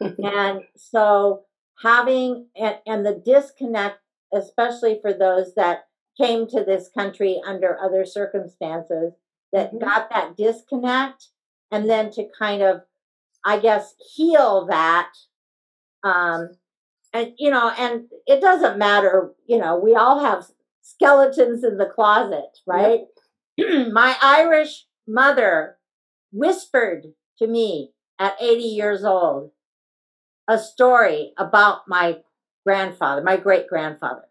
[0.24, 1.44] and so
[1.82, 3.98] having and, and the disconnect,
[4.32, 5.86] especially for those that
[6.20, 9.12] came to this country under other circumstances,
[9.52, 9.80] that Mhm.
[9.80, 11.28] got that disconnect,
[11.70, 12.82] and then to kind of,
[13.44, 15.12] I guess, heal that.
[16.02, 16.50] Um,
[17.12, 19.34] and you know, and it doesn't matter.
[19.46, 20.46] You know, we all have
[20.88, 23.00] skeletons in the closet, right?
[23.58, 25.78] My Irish mother
[26.32, 27.06] whispered
[27.38, 29.50] to me at 80 years old
[30.48, 32.18] a story about my
[32.66, 34.24] grandfather, my great grandfather.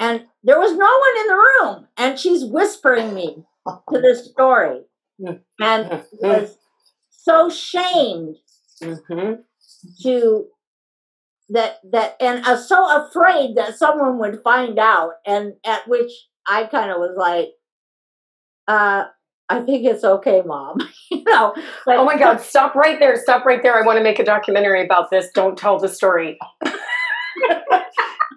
[0.00, 3.44] And there was no one in the room, and she's whispering me
[3.92, 4.82] to this story
[5.60, 6.58] and was
[7.10, 8.36] so shamed
[8.82, 9.44] Mhm.
[10.02, 10.48] to
[11.50, 16.10] that that and uh, so afraid that someone would find out and at which
[16.48, 17.50] i kind of was like
[18.68, 19.04] uh
[19.48, 20.78] i think it's okay mom
[21.10, 21.54] you know
[21.86, 23.16] like, Oh my God, stop right there.
[23.22, 23.76] Stop right there.
[23.80, 25.28] I want to make a documentary about this.
[25.34, 26.36] Don't tell the story.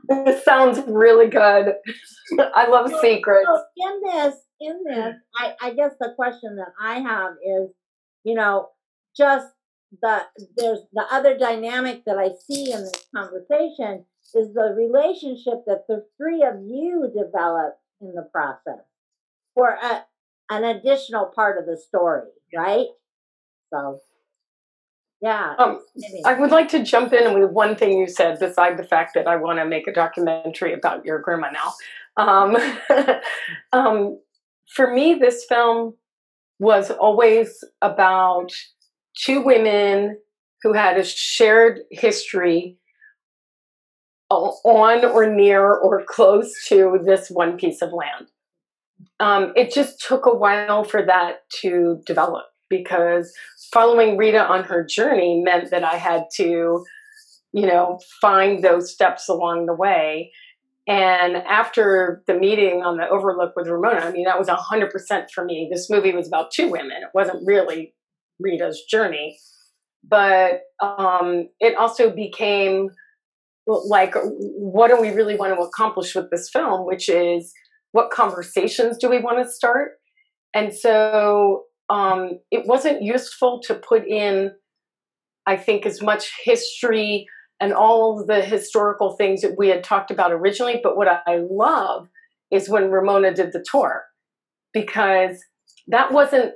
[0.07, 1.73] this sounds really good.
[2.39, 3.47] I love So- secrets.
[3.47, 7.69] so in this in this i i guess the question that i have is
[8.25, 8.67] you know
[9.15, 9.47] just
[10.01, 10.21] the
[10.55, 16.05] there's the other dynamic that i see in this conversation is the relationship that the
[16.17, 18.83] three of you develop in the process
[19.55, 20.05] for a,
[20.51, 22.87] an additional part of the story right
[23.73, 23.99] so
[25.21, 25.81] yeah Um.
[26.25, 29.27] I would like to jump in with one thing you said, beside the fact that
[29.27, 31.73] I want to make a documentary about your grandma now.
[32.15, 32.57] Um,
[33.73, 34.19] um,
[34.73, 35.95] for me, this film
[36.59, 38.51] was always about
[39.15, 40.17] two women
[40.63, 42.77] who had a shared history
[44.29, 48.27] on or near or close to this one piece of land.
[49.19, 53.33] Um, it just took a while for that to develop because
[53.73, 56.85] following Rita on her journey meant that I had to,
[57.51, 60.31] you know, find those steps along the way.
[60.87, 65.45] And after the meeting on the Overlook with Ramona, I mean, that was 100% for
[65.45, 65.69] me.
[65.71, 66.97] This movie was about two women.
[67.03, 67.93] It wasn't really
[68.39, 69.37] Rita's journey.
[70.07, 72.89] But um, it also became
[73.65, 76.85] like, what do we really want to accomplish with this film?
[76.85, 77.53] Which is,
[77.91, 79.93] what conversations do we want to start?
[80.53, 84.51] And so um, it wasn't useful to put in,
[85.45, 87.27] I think, as much history
[87.59, 90.79] and all the historical things that we had talked about originally.
[90.81, 92.07] But what I love
[92.51, 94.05] is when Ramona did the tour,
[94.73, 95.37] because
[95.87, 96.53] that wasn't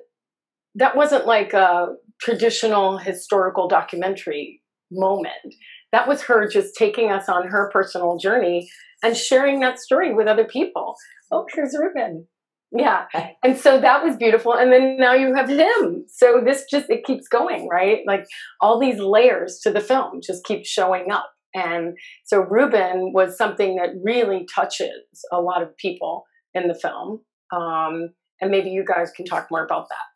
[0.75, 1.87] that wasn't like a
[2.21, 5.55] traditional historical documentary moment.
[5.91, 8.69] That was her just taking us on her personal journey
[9.03, 10.95] and sharing that story with other people.
[11.31, 12.27] Oh, here's Ruben.
[12.75, 13.05] Yeah.
[13.43, 14.53] And so that was beautiful.
[14.53, 16.05] And then now you have him.
[16.07, 17.99] So this just, it keeps going, right?
[18.07, 18.25] Like
[18.61, 21.29] all these layers to the film just keep showing up.
[21.53, 24.89] And so Ruben was something that really touches
[25.31, 26.23] a lot of people
[26.55, 27.21] in the film.
[27.51, 28.09] Um,
[28.41, 30.12] and maybe you guys can talk more about that.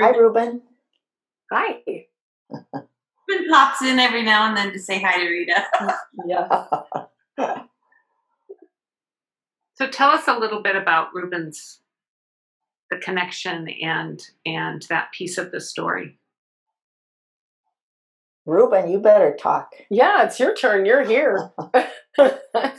[0.00, 0.62] Hi, Ruben.
[1.52, 1.82] Hi.
[2.50, 5.64] Ruben pops in every now and then to say hi to Rita.
[6.26, 6.64] Yeah.
[9.76, 11.80] So tell us a little bit about Ruben's
[12.90, 16.18] the connection and and that piece of the story.
[18.46, 19.72] Ruben, you better talk.
[19.90, 20.86] Yeah, it's your turn.
[20.86, 21.52] You're here.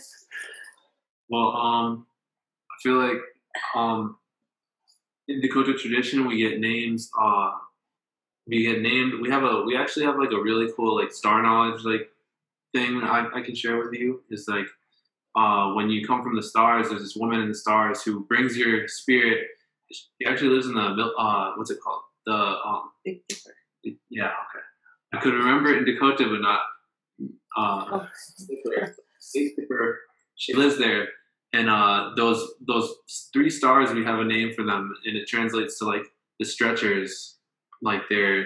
[1.28, 2.06] Well, um,
[2.72, 3.18] I feel like
[3.76, 4.18] um,
[5.28, 7.10] in Dakota tradition, we get names.
[7.20, 7.52] Uh,
[8.48, 9.14] we get named.
[9.22, 9.64] We have a.
[9.66, 12.10] We actually have like a really cool like star knowledge like
[12.74, 14.22] thing I, I can share with you.
[14.30, 14.68] Is like
[15.36, 16.90] uh, when you come from the stars.
[16.90, 19.48] There's this woman in the stars who brings your spirit.
[19.92, 20.82] She actually lives in the
[21.18, 22.02] uh, what's it called?
[22.26, 22.92] The um,
[24.10, 24.26] yeah.
[24.26, 24.64] Okay,
[25.14, 26.62] I could remember it in Dakota, but not.
[27.58, 28.08] Uh,
[29.34, 30.00] Dipper.
[30.36, 31.08] She lives there,
[31.56, 32.94] and uh, those those
[33.32, 36.04] three stars we have a name for them, and it translates to like
[36.40, 37.38] the stretchers,
[37.82, 38.46] like they're.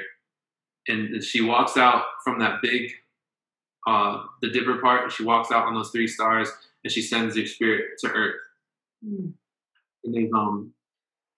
[0.88, 2.92] And she walks out from that big,
[3.88, 5.04] uh, the Dipper part.
[5.04, 6.50] And she walks out on those three stars,
[6.84, 8.42] and she sends your spirit to Earth.
[10.04, 10.72] And they've um,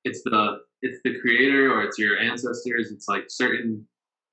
[0.03, 2.91] it's the it's the creator or it's your ancestors.
[2.91, 3.87] It's like certain.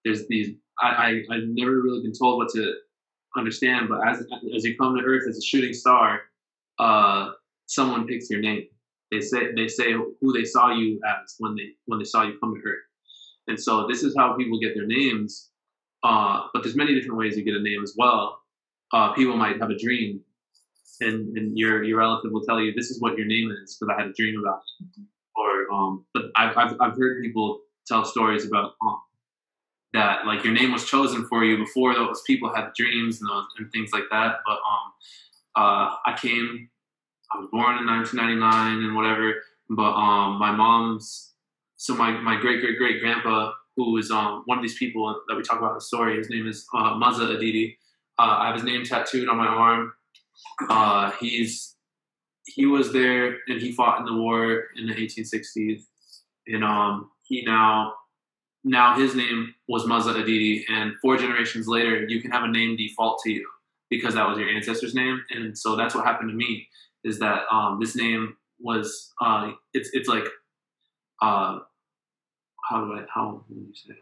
[0.05, 0.57] There's these.
[0.81, 2.75] I, I I've never really been told what to
[3.37, 4.25] understand, but as
[4.55, 6.23] as you come to Earth as a shooting star,
[6.79, 7.31] uh,
[7.67, 8.65] someone picks your name.
[9.11, 12.39] They say they say who they saw you as when they when they saw you
[12.39, 12.85] come to Earth,
[13.47, 15.51] and so this is how people get their names.
[16.03, 18.39] Uh, but there's many different ways you get a name as well.
[18.93, 20.21] Uh, people might have a dream,
[21.01, 23.95] and and your your relative will tell you this is what your name is because
[23.95, 25.03] I had a dream about it.
[25.37, 29.01] Or um, but I've I've, I've heard people tell stories about um,
[29.95, 33.45] that like your name was chosen for you before those people had dreams and those
[33.59, 34.37] and things like that.
[34.47, 34.93] But um,
[35.57, 36.71] uh, I came,
[37.33, 39.35] I was born in 1999 and whatever.
[39.71, 41.35] But um, my mom's,
[41.77, 45.37] so my my great great great grandpa, who is um one of these people that
[45.37, 47.77] we talk about in the story, his name is uh, Maza Adidi.
[48.19, 49.93] Uh, I have his name tattooed on my arm.
[50.69, 51.77] Uh, he's
[52.47, 55.83] he was there and he fought in the war in the 1860s,
[56.47, 57.93] and um, he now
[58.65, 62.75] now his name was Maza Adidi, and four generations later, you can have a name
[62.77, 63.47] default to you
[63.91, 66.69] because that was your ancestor's name, and so that's what happened to me.
[67.05, 70.25] Is that um, this name was uh, it's it's like
[71.23, 71.61] uh,
[72.69, 73.93] how do I how would you say?
[73.93, 73.99] it?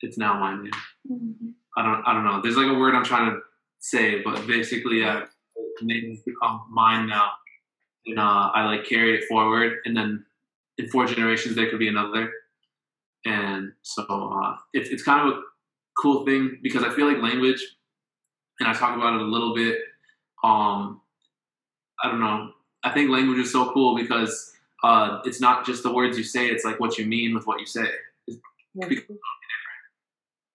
[0.00, 1.54] it's now my name.
[1.76, 2.40] I don't I don't know.
[2.42, 3.40] There's like a word I'm trying to
[3.78, 5.22] say, but basically, uh,
[5.80, 7.30] the name has become mine now,
[8.06, 10.24] and uh, I like carry it forward, and then
[10.78, 12.30] in four generations there could be another,
[13.24, 15.40] and so uh, it's it's kind of a
[16.00, 17.62] cool thing because I feel like language,
[18.60, 19.78] and I talk about it a little bit.
[20.42, 21.00] Um,
[22.02, 22.52] I don't know.
[22.84, 24.52] I think language is so cool because
[24.82, 27.60] uh, it's not just the words you say; it's like what you mean with what
[27.60, 27.88] you say.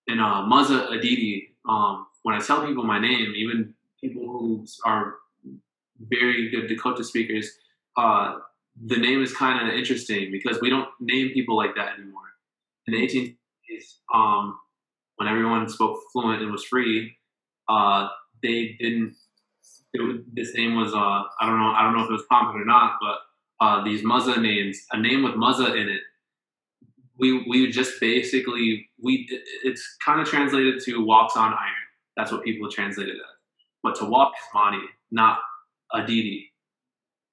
[0.08, 5.16] And uh, Maza Aditi, um, when I tell people my name, even people who are
[6.00, 7.50] very good Dakota speakers,
[7.98, 8.40] uh,
[8.86, 12.22] the name is kind of interesting because we don't name people like that anymore.
[12.88, 13.36] In the 18th
[14.14, 14.60] um,
[15.18, 17.16] when everyone spoke fluent and was free,
[17.72, 18.10] uh,
[18.44, 19.16] they didn't.
[19.94, 22.62] Was, this name was uh, I don't know I don't know if it was common
[22.62, 26.02] or not, but uh, these Muzza names, a name with Muzza in it,
[27.18, 29.28] we we just basically we
[29.64, 31.88] it's kind of translated to walks on iron.
[32.18, 33.38] That's what people translate it as.
[33.84, 35.40] But to walk is Mani, not
[35.94, 36.52] Aditi.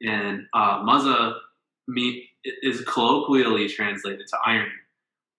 [0.01, 1.34] And uh, Muzza
[1.89, 4.70] me, is colloquially translated to iron.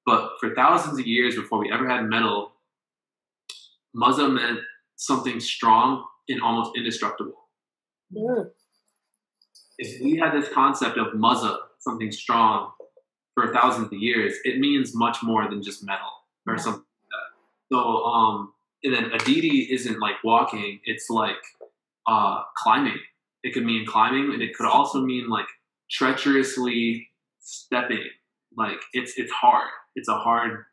[0.05, 2.51] But for thousands of years before we ever had metal,
[3.95, 4.59] Muzza meant
[4.99, 7.47] something strong and almost indestructible.
[8.15, 8.49] Mm.
[9.77, 12.71] If we had this concept of Muzza, something strong,
[13.33, 16.09] for thousands of years, it means much more than just metal
[16.45, 17.75] or something like that.
[17.75, 21.37] So, um, and then Aditi isn't like walking; it's like
[22.07, 22.99] uh, climbing.
[23.43, 25.47] It could mean climbing, and it could also mean like
[25.89, 27.07] treacherously
[27.39, 28.03] stepping.
[28.57, 29.69] Like it's it's hard.
[29.95, 30.65] It's a hard.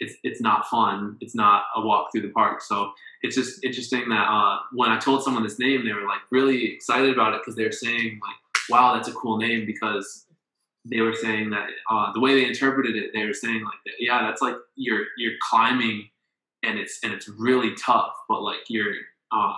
[0.00, 1.16] It's it's not fun.
[1.20, 2.62] It's not a walk through the park.
[2.62, 2.92] So
[3.22, 6.72] it's just interesting that uh, when I told someone this name, they were like really
[6.74, 8.36] excited about it because they were saying like,
[8.70, 10.26] "Wow, that's a cool name." Because
[10.90, 13.94] they were saying that uh, the way they interpreted it, they were saying like, that,
[13.98, 16.08] "Yeah, that's like you're you're climbing,
[16.62, 18.94] and it's and it's really tough, but like you're."
[19.32, 19.54] Uh,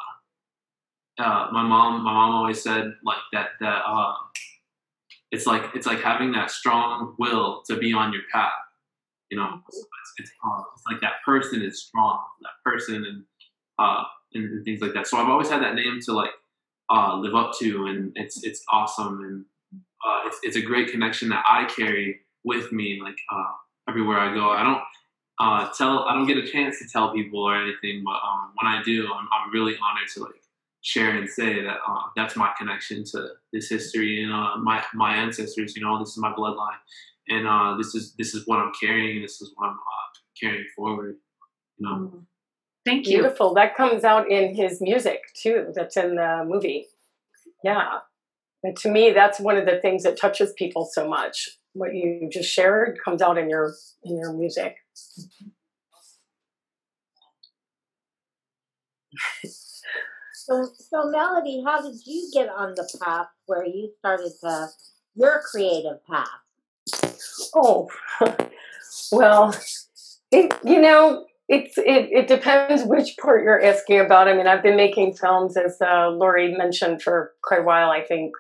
[1.18, 4.14] uh, my mom, my mom always said like that that uh,
[5.30, 8.52] it's like it's like having that strong will to be on your path.
[9.32, 9.86] You know, it's,
[10.18, 13.24] it's, uh, it's like that person is strong, that person, and
[13.78, 14.04] uh,
[14.34, 15.06] and, and, things like that.
[15.06, 16.32] So I've always had that name to like
[16.90, 21.30] uh, live up to, and it's it's awesome, and uh, it's it's a great connection
[21.30, 23.52] that I carry with me, like uh,
[23.88, 24.50] everywhere I go.
[24.50, 24.82] I don't
[25.38, 28.70] uh, tell, I don't get a chance to tell people or anything, but um, when
[28.70, 30.42] I do, I'm, I'm really honored to like
[30.82, 35.16] share and say that uh, that's my connection to this history and uh, my my
[35.16, 35.74] ancestors.
[35.74, 36.76] You know, this is my bloodline,
[37.28, 39.16] and uh, this is this is what I'm carrying.
[39.16, 40.08] And this is what I'm uh,
[40.40, 41.16] carrying forward.
[41.78, 41.96] You know.
[41.96, 42.24] Mm.
[42.84, 43.18] Thank you.
[43.18, 43.54] Beautiful.
[43.54, 45.68] That comes out in his music too.
[45.74, 46.86] That's in the movie.
[47.62, 47.98] Yeah.
[48.64, 51.48] And to me, that's one of the things that touches people so much.
[51.74, 54.76] What you just shared comes out in your in your music.
[60.44, 64.68] So, so Melody, how did you get on the path where you started to
[65.14, 66.26] your creative path?
[67.54, 67.88] Oh,
[69.12, 69.54] well,
[70.30, 74.28] it, you know, it's it, it depends which part you're asking about.
[74.28, 77.90] I mean, I've been making films, as uh, Lori mentioned, for quite a while.
[77.90, 78.32] I think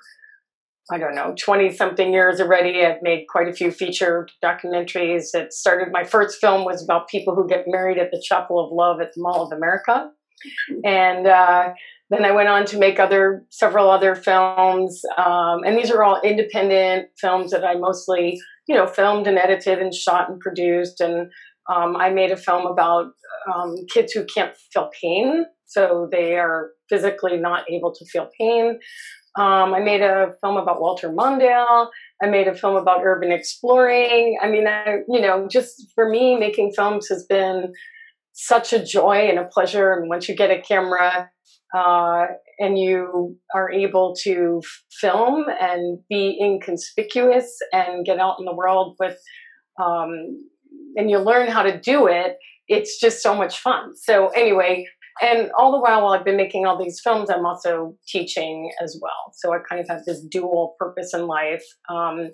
[0.90, 2.84] I don't know, 20 something years already.
[2.84, 5.34] I've made quite a few feature documentaries.
[5.34, 8.72] It started, my first film was about people who get married at the Chapel of
[8.72, 10.10] Love at the Mall of America.
[10.84, 11.72] And uh,
[12.10, 15.02] then I went on to make other, several other films.
[15.16, 19.78] Um, and these are all independent films that I mostly, you know, filmed and edited
[19.78, 21.00] and shot and produced.
[21.00, 21.30] And
[21.72, 23.06] um, I made a film about
[23.52, 25.46] um, kids who can't feel pain.
[25.66, 28.78] So they are physically not able to feel pain.
[29.38, 31.88] Um, I made a film about Walter Mondale.
[32.22, 34.38] I made a film about urban exploring.
[34.42, 37.72] I mean, I, you know, just for me, making films has been
[38.32, 39.92] such a joy and a pleasure.
[39.92, 41.30] And once you get a camera
[41.76, 42.26] uh,
[42.58, 44.60] and you are able to
[45.00, 49.18] film and be inconspicuous and get out in the world with,
[49.82, 50.10] um,
[50.96, 52.36] and you learn how to do it,
[52.68, 53.96] it's just so much fun.
[53.96, 54.86] So, anyway,
[55.20, 58.98] and all the while, while I've been making all these films, I'm also teaching as
[59.00, 59.32] well.
[59.34, 61.64] So I kind of have this dual purpose in life.
[61.90, 62.30] Um,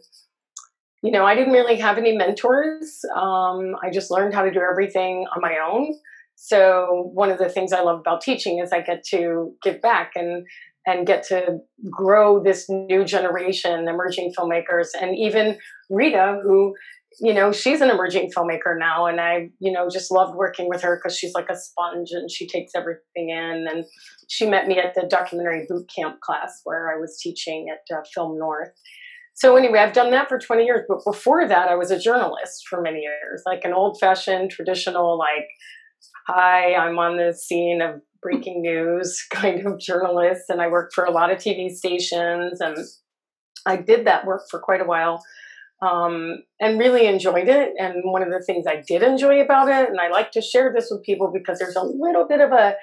[1.03, 3.01] you know, I didn't really have any mentors.
[3.17, 5.95] Um, I just learned how to do everything on my own.
[6.41, 10.13] So one of the things I love about teaching is I get to give back
[10.15, 10.47] and
[10.87, 11.59] and get to
[11.91, 15.59] grow this new generation, emerging filmmakers, and even
[15.91, 16.75] Rita, who
[17.21, 20.83] you know, she's an emerging filmmaker now, and I, you know, just loved working with
[20.83, 23.67] her because she's like a sponge and she takes everything in.
[23.69, 23.85] And
[24.29, 28.03] she met me at the documentary boot camp class where I was teaching at uh,
[28.15, 28.71] Film North.
[29.35, 32.69] so anyway, I've done that for 20 years, but before that, I was a journalist
[32.69, 35.49] for many years, like an old-fashioned, traditional, like,
[36.27, 41.05] hi, I'm on the scene of breaking news kind of journalist, and I worked for
[41.05, 42.77] a lot of TV stations, and
[43.67, 45.23] I did that work for quite a while.
[45.81, 47.73] Um, and really enjoyed it.
[47.79, 50.73] And one of the things I did enjoy about it, and I like to share
[50.75, 52.75] this with people because there's a little bit of a,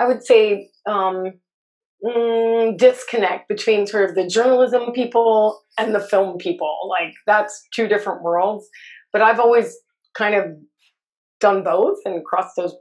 [0.00, 1.34] I would say, um,
[2.04, 6.76] mm, disconnect between sort of the journalism people and the film people.
[6.88, 8.68] Like that's two different worlds.
[9.12, 9.76] But I've always
[10.16, 10.46] kind of
[11.40, 12.74] done both and crossed those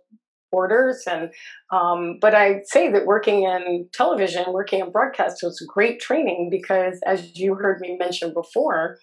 [0.52, 1.04] borders.
[1.08, 1.32] And
[1.72, 7.00] um, but I say that working in television, working in broadcast was great training because,
[7.06, 8.98] as you heard me mention before,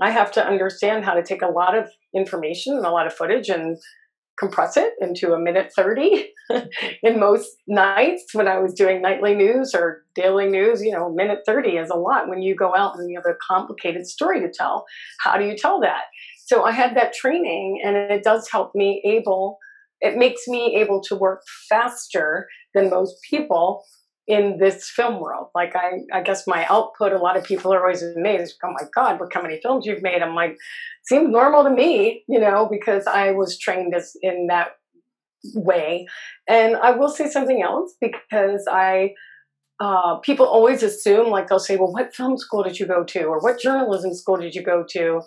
[0.00, 3.14] I have to understand how to take a lot of information and a lot of
[3.14, 3.76] footage and
[4.38, 6.26] compress it into a minute 30
[7.02, 11.40] in most nights when I was doing nightly news or daily news, you know, minute
[11.46, 14.50] 30 is a lot when you go out and you have a complicated story to
[14.52, 14.86] tell.
[15.20, 16.04] How do you tell that?
[16.46, 19.58] So I had that training and it does help me able,
[20.00, 23.82] it makes me able to work faster than most people
[24.26, 25.48] in this film world.
[25.54, 28.56] Like I, I guess my output, a lot of people are always amazed.
[28.62, 30.22] Oh my God, look how many films you've made.
[30.22, 30.56] I'm like,
[31.06, 34.72] seems normal to me, you know, because I was trained as in that
[35.54, 36.06] way.
[36.48, 39.10] And I will say something else because I,
[39.80, 43.24] uh, people always assume, like they'll say, well, what film school did you go to?
[43.24, 45.20] Or what journalism school did you go to?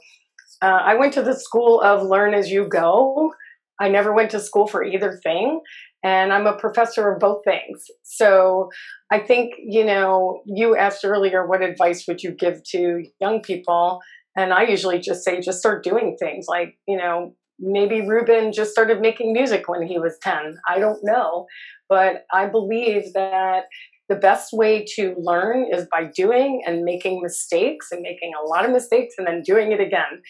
[0.62, 3.34] Uh, I went to the school of learn as you go.
[3.80, 5.62] I never went to school for either thing
[6.03, 7.86] and I'm a professor of both things.
[8.03, 8.70] So
[9.12, 13.99] I think, you know, you asked earlier, what advice would you give to young people?
[14.36, 18.72] And I usually just say, just start doing things like, you know, maybe Ruben just
[18.72, 20.58] started making music when he was 10.
[20.70, 21.47] I don't know.
[21.89, 23.64] But I believe that
[24.10, 28.66] the best way to learn is by doing and making mistakes and making a lot
[28.66, 30.22] of mistakes and then doing it again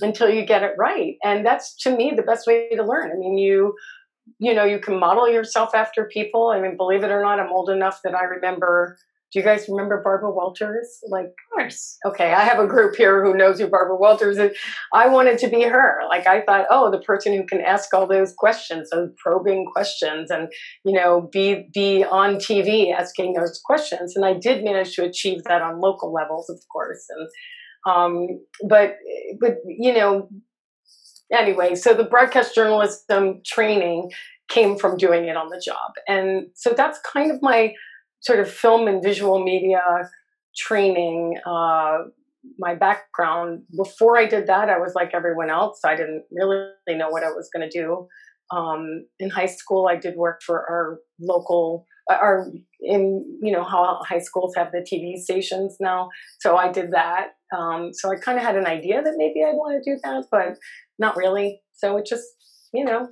[0.00, 1.16] until you get it right.
[1.24, 3.10] And that's to me the best way to learn.
[3.12, 3.74] I mean, you
[4.38, 6.48] you know, you can model yourself after people.
[6.48, 8.98] I mean, believe it or not, I'm old enough that I remember.
[9.30, 11.00] Do you guys remember Barbara Walters?
[11.06, 11.98] Like, of course.
[12.06, 14.56] Okay, I have a group here who knows who Barbara Walters is.
[14.94, 16.00] I wanted to be her.
[16.08, 20.30] Like, I thought, oh, the person who can ask all those questions, those probing questions,
[20.30, 20.48] and
[20.84, 24.16] you know, be be on TV asking those questions.
[24.16, 27.04] And I did manage to achieve that on local levels, of course.
[27.10, 27.28] And
[27.86, 28.26] um,
[28.66, 28.96] but
[29.40, 30.30] but you know,
[31.30, 34.10] anyway, so the broadcast journalism training
[34.48, 35.92] came from doing it on the job.
[36.06, 37.74] And so that's kind of my
[38.20, 39.82] sort of film and visual media
[40.56, 41.98] training, uh,
[42.58, 43.62] my background.
[43.76, 45.80] Before I did that, I was like everyone else.
[45.84, 48.08] I didn't really know what I was going to do.
[48.50, 52.46] Um, in high school, I did work for our local, uh, our
[52.80, 56.08] in you know how high schools have the TV stations now.
[56.40, 57.32] So I did that.
[57.56, 60.24] Um, so I kind of had an idea that maybe I'd want to do that,
[60.30, 60.58] but
[60.98, 61.60] not really.
[61.74, 62.24] So it just,
[62.72, 63.08] you know,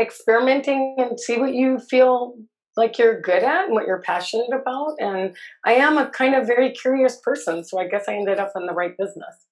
[0.00, 2.34] experimenting and see what you feel
[2.78, 4.94] like you're good at and what you're passionate about.
[5.00, 8.52] And I am a kind of very curious person, so I guess I ended up
[8.56, 9.46] in the right business.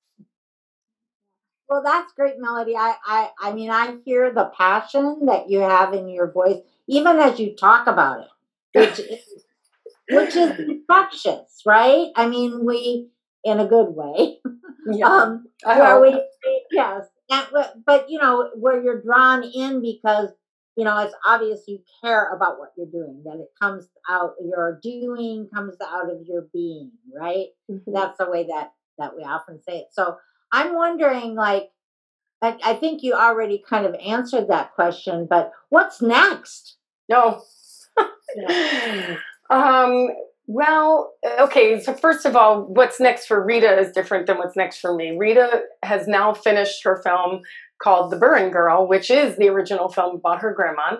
[1.68, 2.76] Well, that's great, Melody.
[2.76, 6.58] I, I, I mean, I hear the passion that you have in your voice,
[6.88, 8.28] even as you talk about it,
[8.78, 9.20] which, is,
[10.10, 12.12] which is infectious, right?
[12.14, 13.08] I mean, we,
[13.44, 14.38] in a good way,
[14.92, 15.08] Yeah.
[15.08, 16.22] um, I where hope.
[16.44, 17.46] we, yes, and,
[17.84, 20.28] but you know, where you're drawn in because
[20.76, 23.22] you know it's obvious you care about what you're doing.
[23.24, 27.48] That it comes out, your doing comes out of your being, right?
[27.70, 27.82] Mhm.
[27.86, 29.88] That's the way that that we often say it.
[29.92, 30.16] So
[30.52, 31.70] I'm wondering, like,
[32.42, 36.76] I, I think you already kind of answered that question, but what's next?
[37.08, 37.42] No.
[39.50, 40.08] um,
[40.46, 41.80] well, okay.
[41.80, 45.16] So first of all, what's next for Rita is different than what's next for me.
[45.18, 47.42] Rita has now finished her film
[47.82, 50.98] called The Burren Girl, which is the original film about her grandma,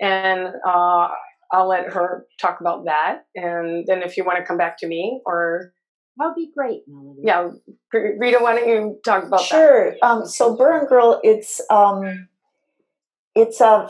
[0.00, 1.08] and uh,
[1.52, 3.24] I'll let her talk about that.
[3.34, 5.72] And then if you want to come back to me, or
[6.16, 7.20] That'll be great, Melody.
[7.24, 7.48] yeah,
[7.92, 9.46] Rita, why don't you talk about that?
[9.46, 9.94] Sure.
[10.02, 12.28] Um, so Burren Girl, it's um,
[13.36, 13.88] it's a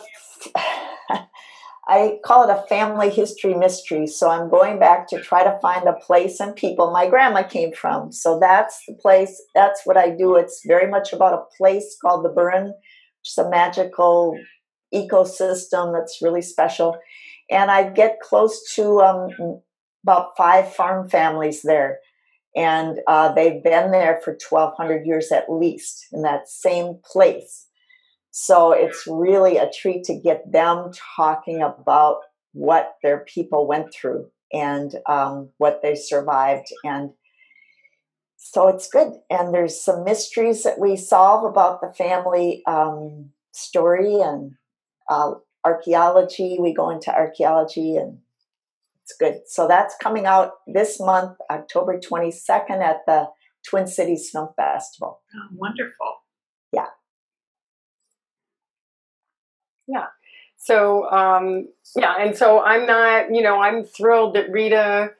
[1.88, 4.06] I call it a family history mystery.
[4.06, 7.72] So I'm going back to try to find the place and people my grandma came
[7.72, 8.12] from.
[8.12, 9.42] So that's the place.
[9.54, 10.36] That's what I do.
[10.36, 14.38] It's very much about a place called the Burren, which is a magical
[14.94, 16.98] ecosystem that's really special.
[17.50, 19.62] And I get close to um,
[20.02, 22.00] about five farm families there
[22.58, 27.67] and uh, they've been there for 1200 years at least in that same place
[28.40, 32.18] so it's really a treat to get them talking about
[32.52, 37.10] what their people went through and um, what they survived and
[38.38, 39.12] so it's good.
[39.28, 44.52] And there's some mysteries that we solve about the family um, story and
[45.10, 45.32] uh,
[45.64, 46.56] archaeology.
[46.58, 48.18] We go into archaeology and
[49.02, 49.40] it's good.
[49.46, 53.26] So that's coming out this month, October 22nd at the
[53.68, 55.20] Twin Cities Film Festival.
[55.34, 56.17] Oh, wonderful.
[60.56, 65.12] So um, yeah, and so I'm not, you know, I'm thrilled that Rita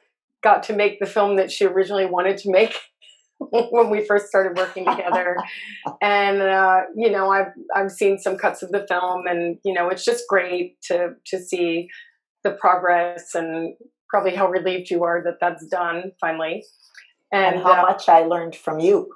[0.43, 2.75] got to make the film that she originally wanted to make
[3.39, 5.37] when we first started working together.
[6.01, 9.89] and uh, you know, I've I've seen some cuts of the film, and you know,
[9.89, 11.89] it's just great to to see
[12.43, 13.75] the progress and
[14.09, 16.65] probably how relieved you are that that's done finally.
[17.31, 19.09] And, And, how uh, much I learned from you.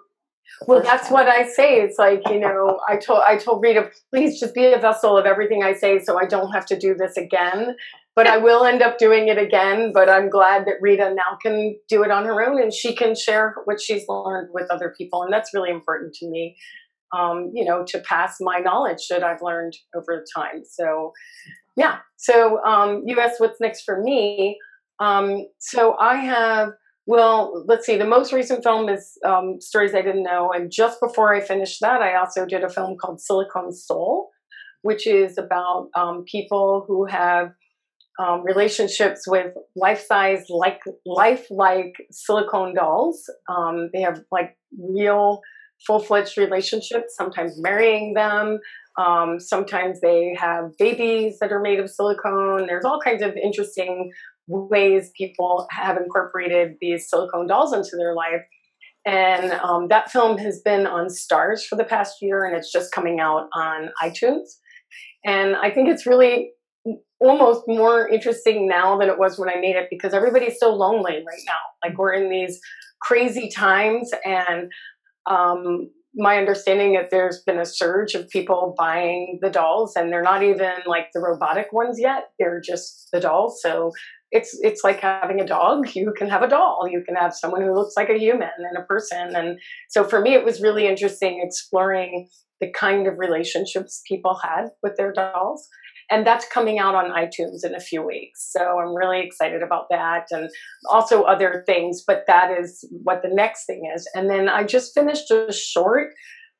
[0.68, 1.82] Well, that's what I say.
[1.82, 5.26] It's like you know, I told I told Rita, please just be a vessel of
[5.26, 7.76] everything I say, so I don't have to do this again.
[8.16, 9.92] But I will end up doing it again.
[9.94, 13.16] But I'm glad that Rita now can do it on her own, and she can
[13.16, 16.56] share what she's learned with other people, and that's really important to me.
[17.16, 20.64] Um, you know, to pass my knowledge that I've learned over time.
[20.68, 21.14] So,
[21.76, 21.98] yeah.
[22.18, 24.58] So, um, you asked what's next for me.
[25.00, 26.74] Um, so I have
[27.06, 27.98] well, let's see.
[27.98, 30.52] The most recent film is um, Stories I Didn't Know.
[30.54, 34.30] And just before I finished that, I also did a film called Silicon Soul,
[34.84, 37.52] which is about um, people who have
[38.20, 43.24] um, relationships with life-size, like life-like silicone dolls.
[43.50, 45.42] Um, they have like real,
[45.86, 47.16] full-fledged relationships.
[47.18, 48.60] Sometimes marrying them.
[48.98, 52.68] Um, sometimes they have babies that are made of silicone.
[52.68, 54.12] There's all kinds of interesting
[54.48, 58.42] ways people have incorporated these silicone dolls into their life.
[59.06, 62.94] And um, that film has been on Starz for the past year, and it's just
[62.94, 64.58] coming out on iTunes.
[65.26, 66.52] And I think it's really
[67.20, 71.16] almost more interesting now than it was when I made it because everybody's so lonely
[71.16, 71.54] right now.
[71.84, 72.60] Like we're in these
[73.02, 74.72] crazy times, and
[75.30, 80.22] um, my understanding that there's been a surge of people buying the dolls, and they're
[80.22, 82.30] not even like the robotic ones yet.
[82.40, 83.62] They're just the dolls.
[83.62, 83.92] So
[84.34, 85.96] it's it's like having a dog.
[85.96, 86.88] You can have a doll.
[86.90, 89.36] You can have someone who looks like a human and a person.
[89.36, 89.60] And
[89.90, 92.28] so for me, it was really interesting exploring
[92.60, 95.68] the kind of relationships people had with their dolls.
[96.10, 98.52] And that's coming out on iTunes in a few weeks.
[98.52, 100.50] So I'm really excited about that and
[100.90, 104.10] also other things, but that is what the next thing is.
[104.14, 106.10] And then I just finished a short.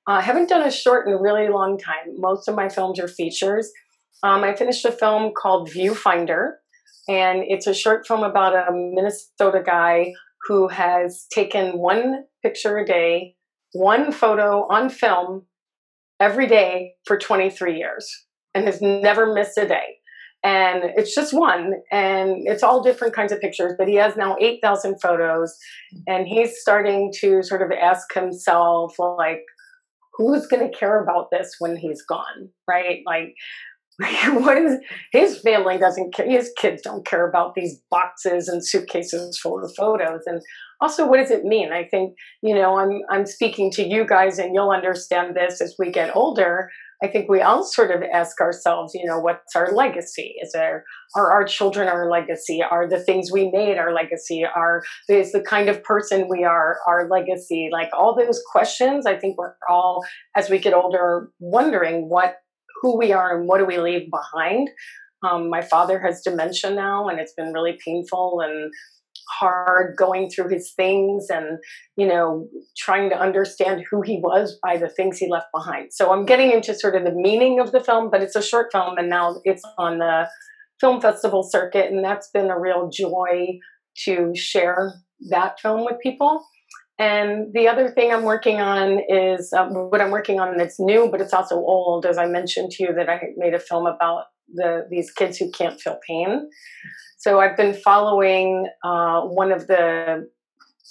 [0.08, 2.16] Uh, I haven't done a short in a really long time.
[2.18, 3.70] Most of my films are features.
[4.24, 6.54] Um, I finished a film called Viewfinder,
[7.08, 10.14] and it's a short film about a Minnesota guy
[10.48, 13.36] who has taken one picture a day,
[13.74, 15.46] one photo on film
[16.20, 18.10] every day for 23 years
[18.54, 19.98] and has never missed a day.
[20.46, 24.36] And it's just one, and it's all different kinds of pictures, but he has now
[24.42, 25.56] 8,000 photos,
[26.06, 29.40] and he's starting to sort of ask himself, like,
[30.16, 33.00] who's going to care about this when he's gone, right?
[33.06, 33.36] Like,
[34.34, 34.80] what is
[35.12, 39.72] his family doesn't care his kids don't care about these boxes and suitcases full of
[39.76, 40.22] photos.
[40.26, 40.42] And
[40.82, 41.72] also what does it mean?
[41.72, 45.76] I think you know i'm i'm speaking to you guys and you'll understand this as
[45.78, 46.70] we get older.
[47.04, 50.36] I think we all sort of ask ourselves you know what's our legacy?
[50.42, 50.86] Is there
[51.16, 52.64] are our children our legacy?
[52.64, 54.44] Are the things we made our legacy?
[54.44, 57.70] Are is the kind of person we are our legacy?
[57.72, 60.04] Like all those questions i think we're all
[60.36, 62.38] as we get older wondering what
[62.84, 64.70] who we are and what do we leave behind.
[65.24, 68.72] Um, my father has dementia now, and it's been really painful and
[69.40, 71.58] hard going through his things and
[71.96, 72.46] you know
[72.78, 75.94] trying to understand who he was by the things he left behind.
[75.94, 78.68] So I'm getting into sort of the meaning of the film, but it's a short
[78.72, 80.28] film, and now it's on the
[80.82, 83.60] film festival circuit, and that's been a real joy
[84.06, 84.94] to share
[85.30, 86.44] that film with people.
[87.04, 91.10] And the other thing I'm working on is um, what I'm working on that's new,
[91.12, 92.06] but it's also old.
[92.06, 95.52] As I mentioned to you, that I made a film about the these kids who
[95.52, 96.50] can't feel pain.
[97.18, 100.30] So I've been following uh, one of the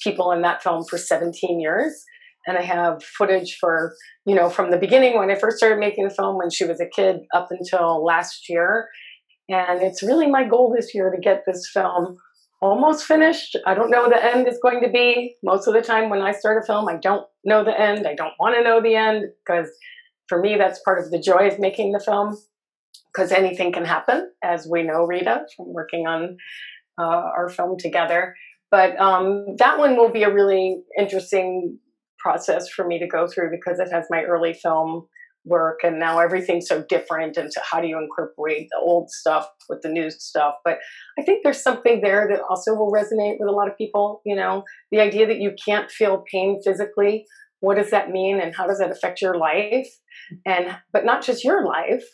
[0.03, 2.05] people in that film for 17 years,
[2.47, 3.95] and I have footage for
[4.27, 6.79] you know from the beginning when I first started making the film when she was
[6.79, 8.87] a kid up until last year.
[9.49, 12.19] And it's really my goal this year to get this film
[12.63, 13.57] almost finished.
[13.67, 15.35] I don't know what the end is going to be.
[15.43, 18.07] Most of the time when I start a film, I don't know the end.
[18.07, 19.69] I don't want to know the end because
[20.29, 22.39] for me, that's part of the joy of making the film
[23.13, 26.37] because anything can happen, as we know, Rita, from working on
[26.99, 28.35] uh, our film together.
[28.71, 31.79] But um, that one will be a really interesting
[32.19, 35.09] process for me to go through because it has my early film
[35.45, 39.49] work and now everything's so different and so how do you incorporate the old stuff
[39.69, 40.55] with the new stuff?
[40.65, 40.79] But
[41.19, 44.37] i think there's something there that also will resonate with a lot of people you
[44.37, 44.65] know?
[44.91, 47.27] The idea that you can't feel pain physically
[47.61, 49.89] what does that mean and how does that affect your life?
[50.45, 52.05] And but not just your life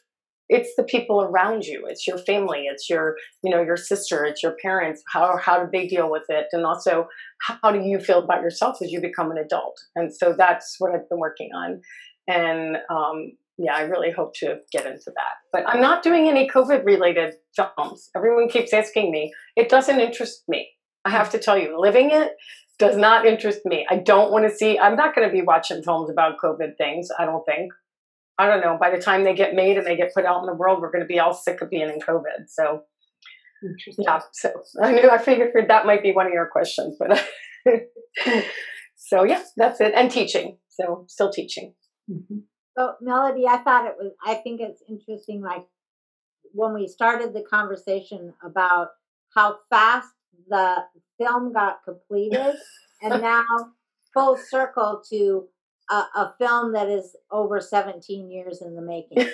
[0.51, 4.43] it's the people around you it's your family it's your you know your sister it's
[4.43, 6.47] your parents how how do they deal with it?
[6.53, 7.07] And also
[7.41, 9.79] how do you feel about yourself as you become an adult?
[9.97, 11.81] And so that's what i've been working on
[12.29, 15.35] and um, yeah, I really hope to get into that.
[15.53, 18.11] But I'm not doing any COVID related films.
[18.17, 19.33] Everyone keeps asking me.
[19.57, 20.69] It doesn't interest me.
[21.05, 22.33] I have to tell you, living it
[22.79, 23.85] does not interest me.
[23.91, 27.09] I don't want to see, I'm not going to be watching films about COVID things,
[27.19, 27.73] I don't think.
[28.39, 28.79] I don't know.
[28.81, 30.93] By the time they get made and they get put out in the world, we're
[30.93, 32.47] going to be all sick of being in COVID.
[32.47, 32.83] So,
[33.99, 34.21] yeah.
[34.33, 34.53] So
[34.83, 37.27] I knew I figured that might be one of your questions, but
[38.97, 39.93] so yeah, that's it.
[39.97, 40.59] And teaching.
[40.69, 41.75] So still teaching.
[42.11, 42.39] Mm-hmm.
[42.77, 45.67] So, Melody, I thought it was, I think it's interesting, like
[46.53, 48.89] when we started the conversation about
[49.35, 50.09] how fast
[50.49, 50.85] the
[51.19, 52.55] film got completed,
[53.03, 53.45] and now
[54.15, 55.49] full circle to
[55.91, 59.29] a, a, film that is over 17 years in the making,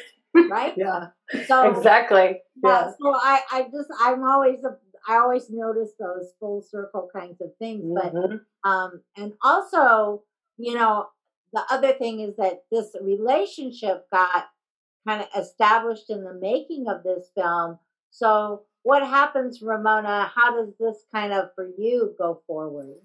[0.51, 0.75] right?
[0.77, 1.09] yeah.
[1.47, 2.41] So, exactly.
[2.65, 2.91] Yeah.
[3.01, 7.51] So, I, I just, I'm always, a, I always notice those full circle kinds of
[7.59, 8.71] things, but, mm-hmm.
[8.71, 10.23] um, and also,
[10.57, 11.09] you know,
[11.55, 14.49] the other thing is that this relationship got
[15.07, 17.79] kind of established in the making of this film.
[18.11, 20.33] So, what happens, Ramona?
[20.35, 22.97] How does this kind of for you go forward?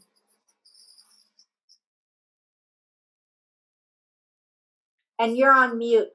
[5.20, 6.10] And you're on mute.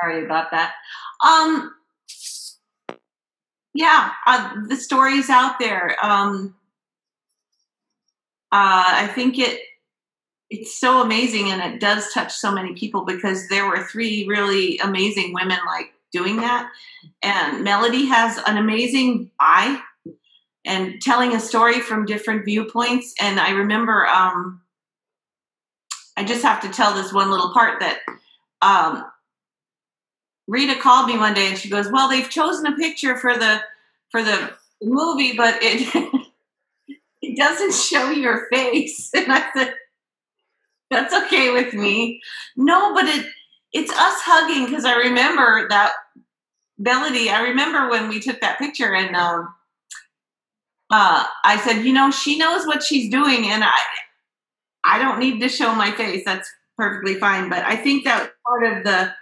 [0.00, 0.72] Sorry about that.
[1.24, 1.72] Um,
[3.76, 5.96] yeah, uh, the story's out there.
[6.02, 6.54] Um,
[8.50, 9.60] uh, I think it
[10.48, 14.78] it's so amazing, and it does touch so many people because there were three really
[14.78, 16.70] amazing women like doing that,
[17.22, 19.80] and Melody has an amazing eye
[20.64, 23.14] and telling a story from different viewpoints.
[23.20, 24.62] And I remember, um,
[26.16, 28.00] I just have to tell this one little part that
[28.62, 29.04] um,
[30.46, 33.60] Rita called me one day and she goes, "Well, they've chosen a picture for the
[34.10, 36.26] for the movie, but it
[37.22, 39.74] it doesn't show your face." And I said,
[40.90, 42.20] "That's okay with me."
[42.56, 43.26] No, but it
[43.72, 45.92] it's us hugging because I remember that
[46.78, 47.30] Melody.
[47.30, 49.54] I remember when we took that picture and um,
[50.90, 53.78] uh, I said, "You know, she knows what she's doing, and I
[54.84, 56.22] I don't need to show my face.
[56.24, 59.12] That's perfectly fine." But I think that part of the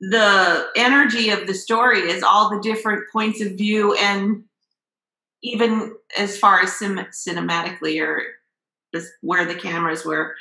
[0.00, 4.44] the energy of the story is all the different points of view and
[5.42, 8.22] even as far as cinematically or
[8.92, 10.34] this, where the cameras were.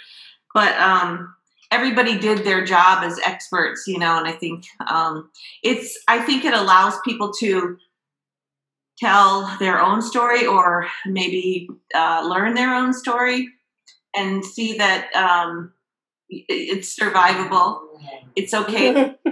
[0.53, 1.35] But um,
[1.71, 5.29] everybody did their job as experts you know and i think um,
[5.63, 7.77] it's i think it allows people to
[8.97, 13.47] tell their own story or maybe uh, learn their own story
[14.15, 15.71] and see that um,
[16.29, 17.81] it's survivable
[18.35, 19.15] it's okay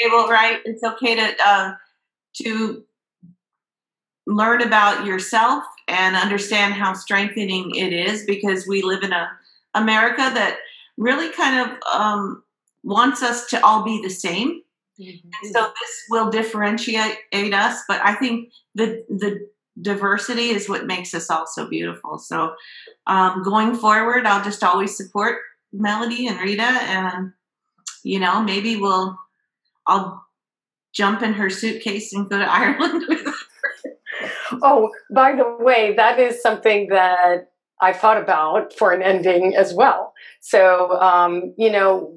[0.00, 0.60] able, right?
[0.64, 1.74] It's okay to uh,
[2.42, 2.84] to
[4.26, 9.28] learn about yourself and understand how strengthening it is because we live in a
[9.74, 10.58] America that
[10.96, 12.42] really kind of um,
[12.84, 14.62] wants us to all be the same.
[15.00, 15.28] Mm-hmm.
[15.42, 19.48] And so this will differentiate us, but I think the the
[19.80, 22.18] diversity is what makes us all so beautiful.
[22.18, 22.54] So
[23.06, 25.38] um, going forward, I'll just always support
[25.72, 27.32] Melody and Rita, and
[28.02, 29.18] you know maybe we'll
[29.86, 30.26] I'll
[30.92, 33.32] jump in her suitcase and go to Ireland with her.
[34.62, 39.74] Oh, by the way, that is something that I thought about for an ending as
[39.74, 40.12] well.
[40.40, 42.16] So, um, you know,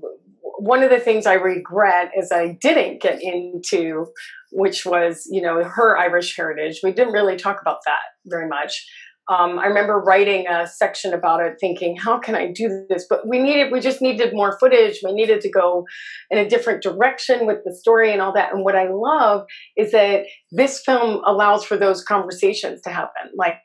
[0.60, 4.08] one of the things I regret is I didn't get into,
[4.52, 6.82] which was, you know, her Irish heritage.
[6.84, 8.88] We didn't really talk about that very much
[9.28, 13.28] um, I remember writing a section about it, thinking, "How can I do this?" But
[13.28, 15.00] we needed, we just needed more footage.
[15.04, 15.86] We needed to go
[16.30, 18.54] in a different direction with the story and all that.
[18.54, 19.46] And what I love
[19.76, 23.32] is that this film allows for those conversations to happen.
[23.36, 23.56] Like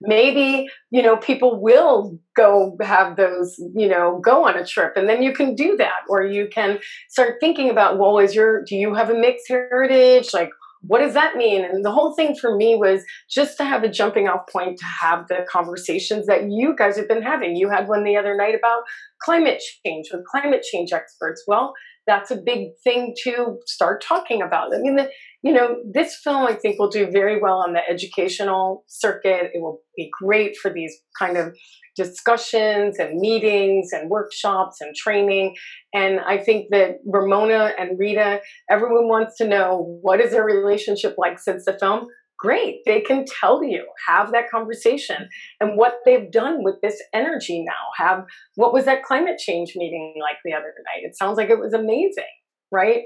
[0.00, 5.08] maybe you know people will go have those, you know, go on a trip, and
[5.08, 6.78] then you can do that, or you can
[7.10, 10.32] start thinking about, well, is your do you have a mixed heritage?
[10.32, 10.50] Like
[10.82, 11.64] what does that mean?
[11.64, 14.86] And the whole thing for me was just to have a jumping off point to
[14.86, 17.54] have the conversations that you guys have been having.
[17.54, 18.82] You had one the other night about
[19.22, 21.44] climate change with climate change experts.
[21.46, 21.74] Well,
[22.06, 24.74] that's a big thing to start talking about.
[24.74, 25.10] I mean, the,
[25.42, 29.50] you know, this film I think will do very well on the educational circuit.
[29.54, 31.54] It will be great for these kind of
[31.96, 35.54] discussions and meetings and workshops and training.
[35.92, 38.40] And I think that Ramona and Rita,
[38.70, 42.06] everyone wants to know what is their relationship like since the film.
[42.40, 45.28] Great, they can tell you, have that conversation,
[45.60, 48.04] and what they've done with this energy now.
[48.04, 48.24] Have
[48.54, 51.02] what was that climate change meeting like the other night?
[51.02, 52.24] It sounds like it was amazing,
[52.72, 53.02] right?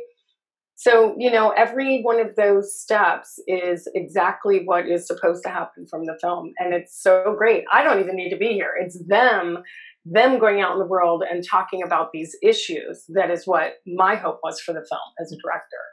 [0.77, 5.87] So, you know, every one of those steps is exactly what is supposed to happen
[5.89, 6.53] from the film.
[6.59, 7.65] And it's so great.
[7.73, 8.73] I don't even need to be here.
[8.81, 9.59] It's them,
[10.05, 13.05] them going out in the world and talking about these issues.
[13.09, 15.85] That is what my hope was for the film as a director.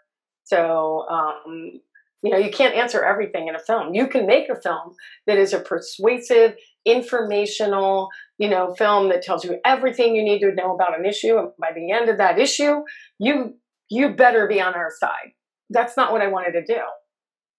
[0.45, 1.79] So, um,
[2.21, 3.93] you know, you can't answer everything in a film.
[3.93, 4.93] You can make a film
[5.27, 6.55] that is a persuasive,
[6.85, 11.37] informational, you know, film that tells you everything you need to know about an issue.
[11.37, 12.81] And by the end of that issue,
[13.19, 13.55] you
[13.89, 15.33] you better be on our side.
[15.69, 16.81] That's not what I wanted to do.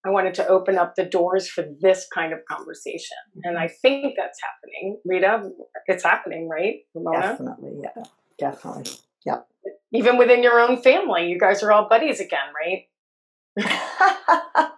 [0.04, 3.16] I wanted to open up the doors for this kind of conversation.
[3.36, 3.48] Mm-hmm.
[3.48, 4.98] And I think that's happening.
[5.04, 5.50] Rita,
[5.86, 6.80] it's happening, right?
[6.94, 7.20] Ramona?
[7.20, 8.02] Definitely, yeah.
[8.38, 8.92] Definitely.
[9.24, 9.46] Yep.
[9.92, 12.86] Even within your own family, you guys are all buddies again, right?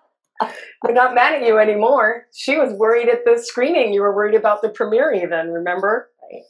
[0.83, 2.27] They're not mad at you anymore.
[2.35, 3.93] She was worried at the screening.
[3.93, 6.11] You were worried about the premiere, even, remember?
[6.23, 6.43] Right.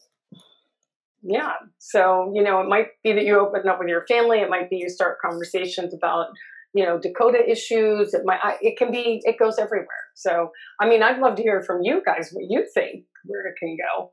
[1.23, 1.53] Yeah.
[1.79, 4.41] So, you know, it might be that you open up with your family.
[4.41, 6.27] It might be you start conversations about,
[6.75, 8.13] you know, Dakota issues.
[8.13, 9.89] It might, it can be, it goes everywhere.
[10.15, 10.51] So,
[10.81, 13.77] I mean, I'd love to hear from you guys what you think where it can
[13.77, 14.13] go.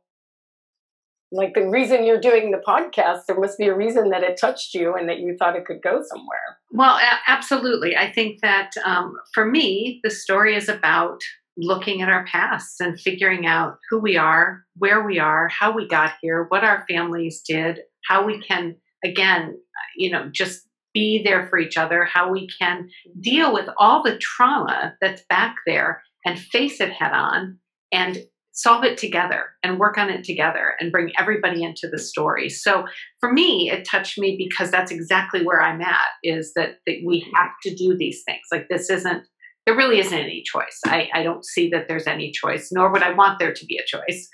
[1.32, 4.74] Like the reason you're doing the podcast, there must be a reason that it touched
[4.74, 6.58] you and that you thought it could go somewhere.
[6.72, 7.96] Well, absolutely.
[7.96, 11.22] I think that um, for me, the story is about
[11.58, 15.88] looking at our pasts and figuring out who we are, where we are, how we
[15.88, 19.58] got here, what our families did, how we can, again,
[19.96, 24.18] you know, just be there for each other, how we can deal with all the
[24.18, 27.58] trauma that's back there and face it head on
[27.92, 28.18] and
[28.54, 32.50] solve it together and work on it together and bring everybody into the story.
[32.50, 32.86] So
[33.20, 37.26] for me, it touched me because that's exactly where I'm at is that, that we
[37.36, 38.42] have to do these things.
[38.52, 39.24] Like this isn't
[39.66, 40.80] there really isn't any choice.
[40.88, 43.78] I, I, don't see that there's any choice, nor would I want there to be
[43.78, 44.28] a choice.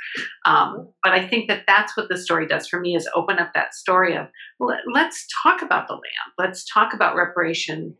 [0.45, 3.51] Um, but I think that that's what the story does for me is open up
[3.53, 4.28] that story of
[4.59, 7.93] let, us talk about the land, let's talk about reparation,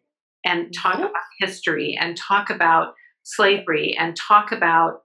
[0.45, 2.93] and talk about history, and talk about
[3.24, 5.01] slavery, and talk about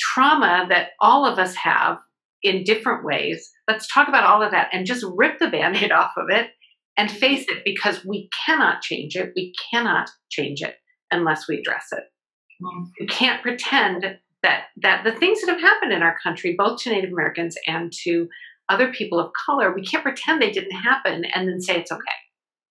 [0.00, 1.98] trauma that all of us have
[2.42, 3.50] in different ways.
[3.68, 6.50] Let's talk about all of that and just rip the band-aid off of it
[6.96, 9.32] and face it because we cannot change it.
[9.36, 10.74] We cannot change it
[11.10, 12.04] unless we address it.
[12.98, 14.04] You can't pretend
[14.42, 17.92] that that the things that have happened in our country, both to Native Americans and
[18.04, 18.28] to
[18.68, 22.00] other people of color, we can't pretend they didn't happen and then say it's okay.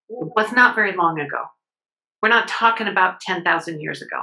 [0.10, 1.44] It was not very long ago.
[2.22, 4.22] We're not talking about 10,000 years ago.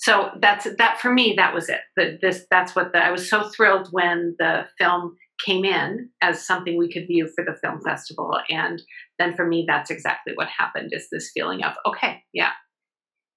[0.00, 1.34] So that's that for me.
[1.36, 1.80] That was it.
[1.94, 6.46] The, this that's what the, I was so thrilled when the film came in as
[6.46, 8.80] something we could view for the film festival, and
[9.18, 10.92] then for me, that's exactly what happened.
[10.92, 12.52] Is this feeling of okay, yeah,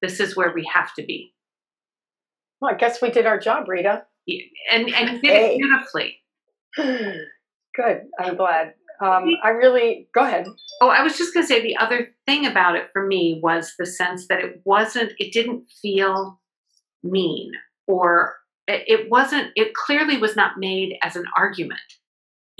[0.01, 1.33] this is where we have to be.
[2.61, 4.05] Well, I guess we did our job, Rita.
[4.71, 6.21] And and did it beautifully.
[7.75, 8.03] Good.
[8.17, 8.75] I'm glad.
[9.03, 10.47] Um, I really go ahead.
[10.79, 13.73] Oh, I was just going to say the other thing about it for me was
[13.77, 15.11] the sense that it wasn't.
[15.17, 16.39] It didn't feel
[17.03, 17.51] mean
[17.87, 18.35] or
[18.65, 19.51] it wasn't.
[19.55, 21.81] It clearly was not made as an argument.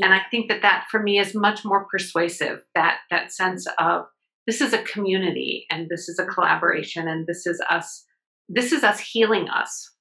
[0.02, 2.60] And I think that that for me is much more persuasive.
[2.76, 4.08] That that sense of
[4.46, 8.06] this is a community and this is a collaboration and this is us
[8.50, 9.91] this is us healing us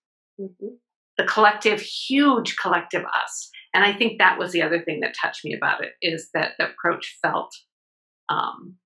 [0.40, 0.74] mm-hmm.
[1.18, 5.44] the collective huge collective us and i think that was the other thing that touched
[5.44, 7.54] me about it is that the approach felt
[8.28, 8.76] um,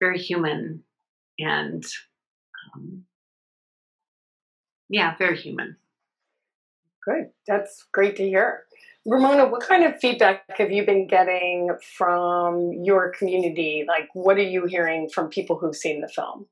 [0.00, 0.82] very human
[1.38, 1.84] and
[2.74, 3.04] um,
[4.92, 5.76] yeah very human
[7.04, 8.64] good that's great to hear
[9.04, 13.84] Ramona, what kind of feedback have you been getting from your community?
[13.86, 16.46] Like, what are you hearing from people who've seen the film?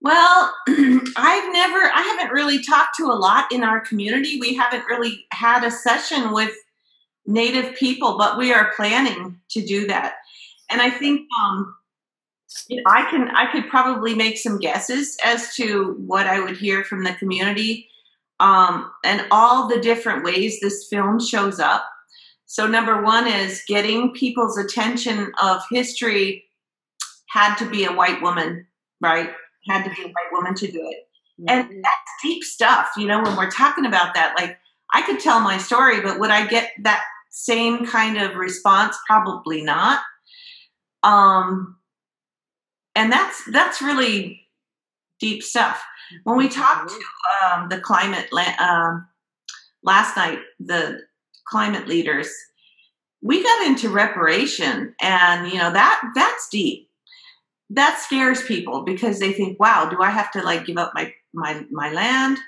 [0.00, 4.38] Well, I've never, I haven't really talked to a lot in our community.
[4.40, 6.54] We haven't really had a session with
[7.26, 10.14] Native people, but we are planning to do that.
[10.70, 11.74] And I think um,
[12.86, 17.04] I can, I could probably make some guesses as to what I would hear from
[17.04, 17.88] the community
[18.40, 21.86] um, and all the different ways this film shows up.
[22.46, 26.44] So, number one is getting people's attention of history
[27.28, 28.66] had to be a white woman,
[29.00, 29.30] right?
[29.68, 31.08] Had to be a white woman to do it.
[31.40, 31.48] Mm-hmm.
[31.48, 34.34] And that's deep stuff, you know, when we're talking about that.
[34.38, 34.56] Like,
[34.94, 38.96] I could tell my story, but would I get that same kind of response?
[39.06, 40.00] Probably not.
[41.02, 41.76] Um,
[42.96, 44.42] and that's that's really
[45.20, 45.84] deep stuff.
[46.24, 47.00] When we talked to
[47.46, 48.28] um, the climate
[48.58, 49.06] um,
[49.82, 51.00] last night, the
[51.46, 52.28] climate leaders,
[53.22, 56.88] we got into reparation, and you know that that's deep.
[57.70, 61.12] That scares people because they think, "Wow, do I have to like give up my
[61.34, 62.38] my my land?"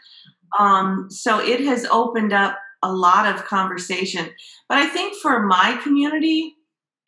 [0.58, 4.30] Um, so it has opened up a lot of conversation.
[4.68, 6.57] But I think for my community,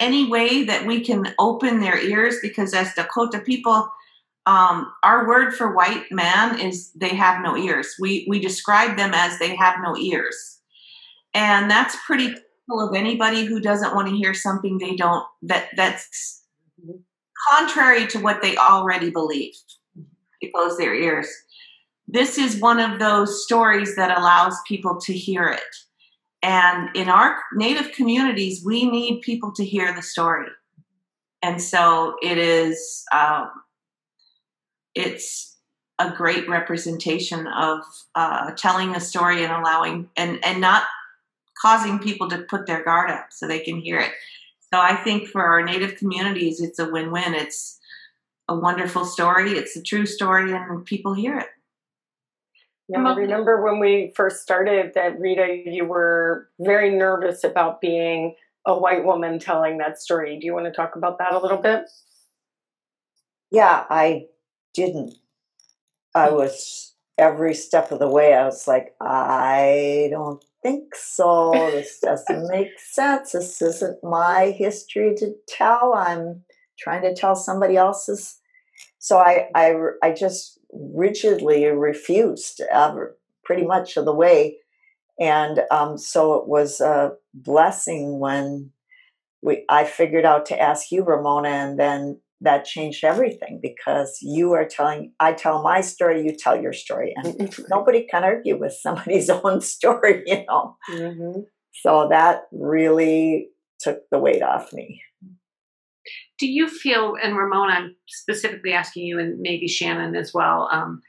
[0.00, 3.88] any way that we can open their ears, because as Dakota people,
[4.46, 7.94] um, our word for white man is they have no ears.
[8.00, 10.60] We we describe them as they have no ears,
[11.34, 15.68] and that's pretty typical of anybody who doesn't want to hear something they don't that
[15.76, 16.42] that's
[17.50, 19.54] contrary to what they already believe.
[20.40, 21.28] They close their ears.
[22.08, 25.60] This is one of those stories that allows people to hear it.
[26.42, 30.48] And in our native communities, we need people to hear the story.
[31.42, 33.50] And so it is, um,
[34.94, 35.58] it's
[35.98, 37.80] a great representation of
[38.14, 40.84] uh, telling a story and allowing, and, and not
[41.60, 44.12] causing people to put their guard up so they can hear it.
[44.72, 47.34] So I think for our native communities, it's a win win.
[47.34, 47.78] It's
[48.48, 51.46] a wonderful story, it's a true story, and people hear it.
[52.92, 58.34] Yeah, I remember when we first started that Rita, you were very nervous about being
[58.66, 60.38] a white woman telling that story.
[60.40, 61.84] Do you want to talk about that a little bit?
[63.52, 64.26] Yeah, I
[64.74, 65.14] didn't.
[66.16, 66.34] I hmm.
[66.34, 71.52] was every step of the way, I was like, I don't think so.
[71.52, 73.32] This doesn't make sense.
[73.32, 75.94] This isn't my history to tell.
[75.94, 76.42] I'm
[76.78, 78.38] trying to tell somebody else's.
[78.98, 84.58] So I, I, I just rigidly refused ever, pretty much of the way.
[85.18, 88.70] And um, so it was a blessing when
[89.42, 94.52] we I figured out to ask you, Ramona, and then that changed everything because you
[94.52, 98.72] are telling I tell my story, you tell your story, and nobody can argue with
[98.72, 100.76] somebody's own story, you know.
[100.90, 101.40] Mm-hmm.
[101.82, 103.48] So that really
[103.78, 105.02] took the weight off me
[106.40, 111.02] do you feel, and Ramona, I'm specifically asking you, and maybe Shannon as well, um,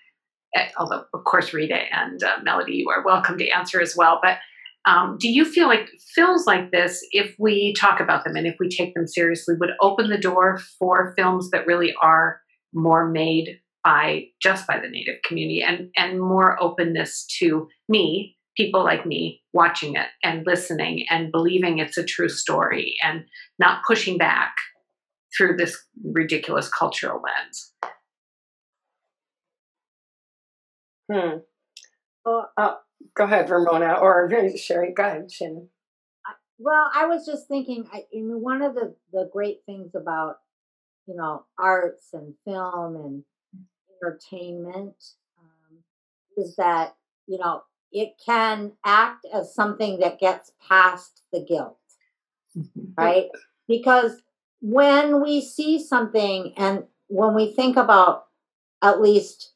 [0.54, 4.20] eh, although of course Rita and uh, Melody, you are welcome to answer as well.
[4.22, 4.40] But
[4.86, 8.58] um, do you feel like films like this, if we talk about them and if
[8.60, 12.42] we take them seriously, would open the door for films that really are
[12.74, 18.84] more made by just by the Native community and and more openness to me, people
[18.84, 23.24] like me, watching it and listening and believing it's a true story and
[23.60, 24.54] not pushing back
[25.36, 27.74] through this ridiculous cultural lens.
[31.12, 31.38] Hmm.
[32.26, 32.76] Well, uh,
[33.16, 34.94] go ahead, Ramona, or Sherry.
[34.94, 35.70] Go ahead, Shannon.
[36.58, 37.86] Well, I was just thinking.
[37.92, 40.38] I, I mean, one of the the great things about
[41.08, 43.24] you know arts and film and
[44.02, 44.96] entertainment
[45.40, 45.78] um,
[46.38, 46.96] is that
[47.28, 51.80] you know it can act as something that gets past the guilt,
[52.56, 52.94] mm-hmm.
[52.96, 53.28] right?
[53.68, 54.22] Because
[54.62, 58.26] when we see something and when we think about
[58.82, 59.54] at least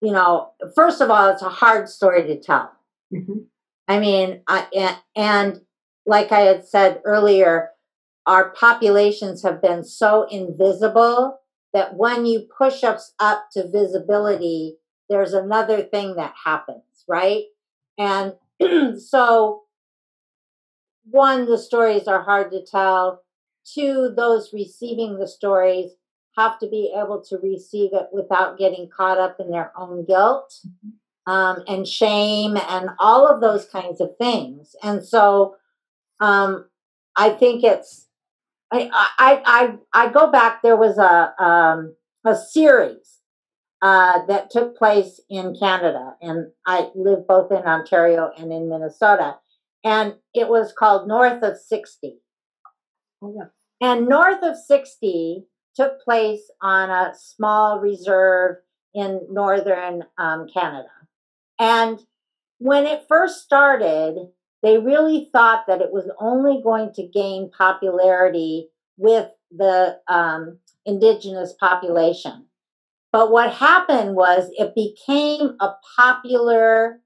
[0.00, 2.72] you know first of all it's a hard story to tell.
[3.12, 3.38] Mm-hmm.
[3.86, 5.60] i mean I, and,
[6.04, 7.70] like i had said earlier
[8.26, 11.40] our populations have been so invisible
[11.72, 14.76] that when you push us up to visibility
[15.08, 17.44] there's another thing that happens right?
[17.96, 18.34] And
[19.00, 19.62] so
[21.10, 23.22] one the stories are hard to tell
[23.74, 25.92] Two, those receiving the stories
[26.36, 30.54] have to be able to receive it without getting caught up in their own guilt
[30.66, 31.32] mm-hmm.
[31.32, 34.76] um, and shame and all of those kinds of things.
[34.82, 35.56] And so
[36.20, 36.68] um,
[37.16, 38.06] I think it's,
[38.70, 39.42] I, I,
[39.92, 43.18] I, I go back, there was a, um, a series
[43.82, 49.36] uh, that took place in Canada, and I live both in Ontario and in Minnesota,
[49.84, 52.18] and it was called North of 60.
[53.22, 53.46] Oh, yeah.
[53.80, 58.56] And north of 60 took place on a small reserve
[58.94, 60.88] in northern um, Canada.
[61.58, 62.00] And
[62.58, 64.16] when it first started,
[64.62, 71.54] they really thought that it was only going to gain popularity with the um, indigenous
[71.58, 72.46] population.
[73.12, 77.00] But what happened was it became a popular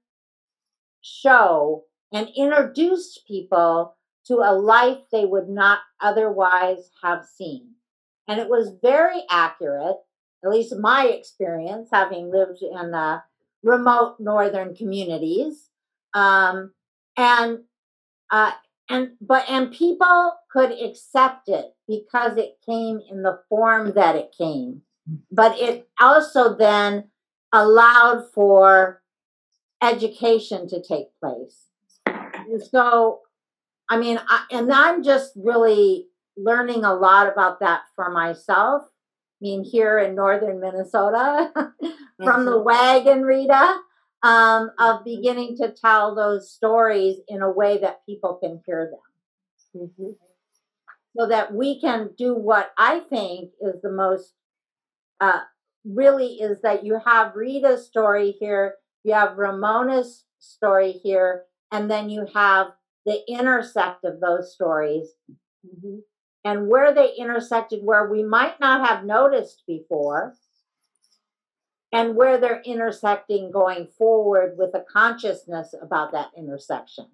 [1.01, 3.95] show and introduced people
[4.27, 7.71] to a life they would not otherwise have seen.
[8.27, 9.97] And it was very accurate,
[10.43, 13.19] at least my experience, having lived in uh,
[13.63, 15.69] remote northern communities.
[16.13, 16.71] Um,
[17.17, 17.59] and
[18.31, 18.51] uh,
[18.89, 24.33] and but and people could accept it because it came in the form that it
[24.37, 24.81] came
[25.31, 27.05] but it also then
[27.51, 29.01] allowed for
[29.81, 31.67] education to take place
[32.71, 33.21] so
[33.89, 38.83] i mean I, and i'm just really learning a lot about that for myself.
[38.85, 38.89] I
[39.41, 41.51] mean here in northern minnesota
[42.23, 43.77] from the wagon rita
[44.23, 49.89] um, of beginning to tell those stories in a way that people can hear them.
[49.97, 50.11] Hmm
[51.17, 54.33] so that we can do what I think is the most
[55.19, 55.41] uh,
[55.85, 62.09] really is that you have Rita's story here, you have Ramona's story here, and then
[62.09, 62.67] you have
[63.05, 65.09] the intersect of those stories
[65.63, 65.99] hmm
[66.45, 70.33] and where they intersected where we might not have noticed before
[71.93, 77.07] and where they're intersecting going forward with a consciousness about that intersection.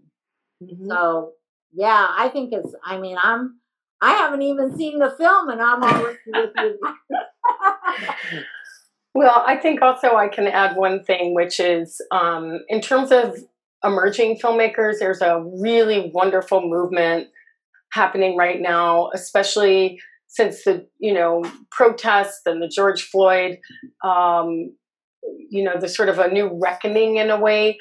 [0.60, 1.34] hmm So
[1.74, 3.60] yeah, I think it's I mean I'm
[4.02, 6.80] I haven't even seen the film and I'm already with you.
[9.16, 13.38] Well, I think also I can add one thing, which is um, in terms of
[13.84, 17.28] emerging filmmakers, there's a really wonderful movement
[17.92, 23.58] happening right now, especially since the you know protests and the George Floyd,
[24.04, 24.76] um,
[25.50, 27.78] you know, the sort of a new reckoning in a way,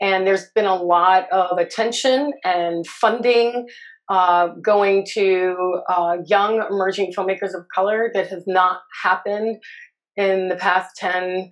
[0.00, 3.66] and there's been a lot of attention and funding
[4.08, 9.58] uh, going to uh, young emerging filmmakers of color that has not happened
[10.16, 11.48] in the past 10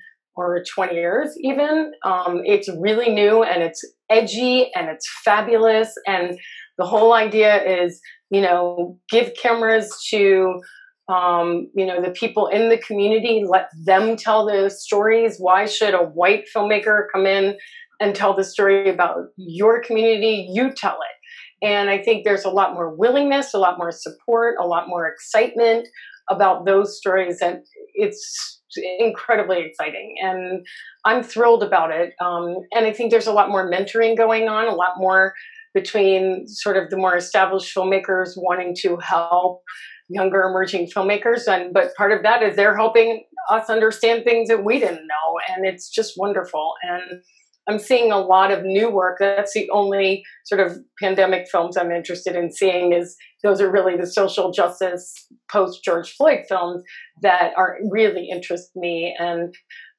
[0.47, 1.93] or 20 years even.
[2.05, 5.93] Um, it's really new and it's edgy and it's fabulous.
[6.07, 6.39] And
[6.77, 10.61] the whole idea is you know give cameras to
[11.09, 13.45] um, you know the people in the community.
[13.49, 15.37] Let them tell the stories.
[15.39, 17.57] Why should a white filmmaker come in
[18.01, 20.49] and tell the story about your community?
[20.53, 21.67] You tell it.
[21.67, 25.09] And i think there's a lot more willingness a lot more support a lot more
[25.09, 25.89] excitement
[26.31, 27.39] about those stories.
[27.41, 27.65] And
[27.95, 28.58] it's
[28.99, 30.67] incredibly exciting and
[31.05, 34.67] i'm thrilled about it um, and i think there's a lot more mentoring going on
[34.67, 35.35] a lot more
[35.75, 39.63] between sort of the more established filmmakers wanting to help
[40.09, 44.65] younger emerging filmmakers and but part of that is they're helping us understand things that
[44.65, 47.23] we didn't know and it's just wonderful and
[47.69, 49.19] i'm seeing a lot of new work.
[49.21, 53.97] That's the only sort of pandemic films i'm interested in seeing is those are really
[53.97, 55.13] the social justice
[55.51, 56.83] post george floyd films
[57.23, 59.15] that are really interest me.
[59.19, 59.55] And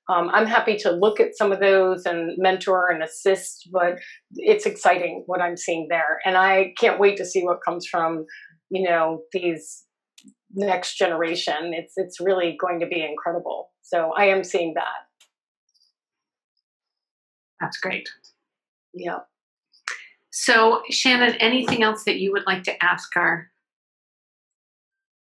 [0.09, 3.99] um, i'm happy to look at some of those and mentor and assist but
[4.35, 6.19] it's exciting what i'm seeing there.
[6.25, 8.25] And i can't wait to see what comes from
[8.69, 9.83] you know these
[10.53, 11.73] next generation.
[11.73, 13.69] It's it's really going to be incredible.
[13.81, 15.08] So i am seeing that
[17.59, 18.09] That's great.
[18.93, 19.19] yeah
[20.31, 23.49] So, Shannon, anything else that you would like to ask our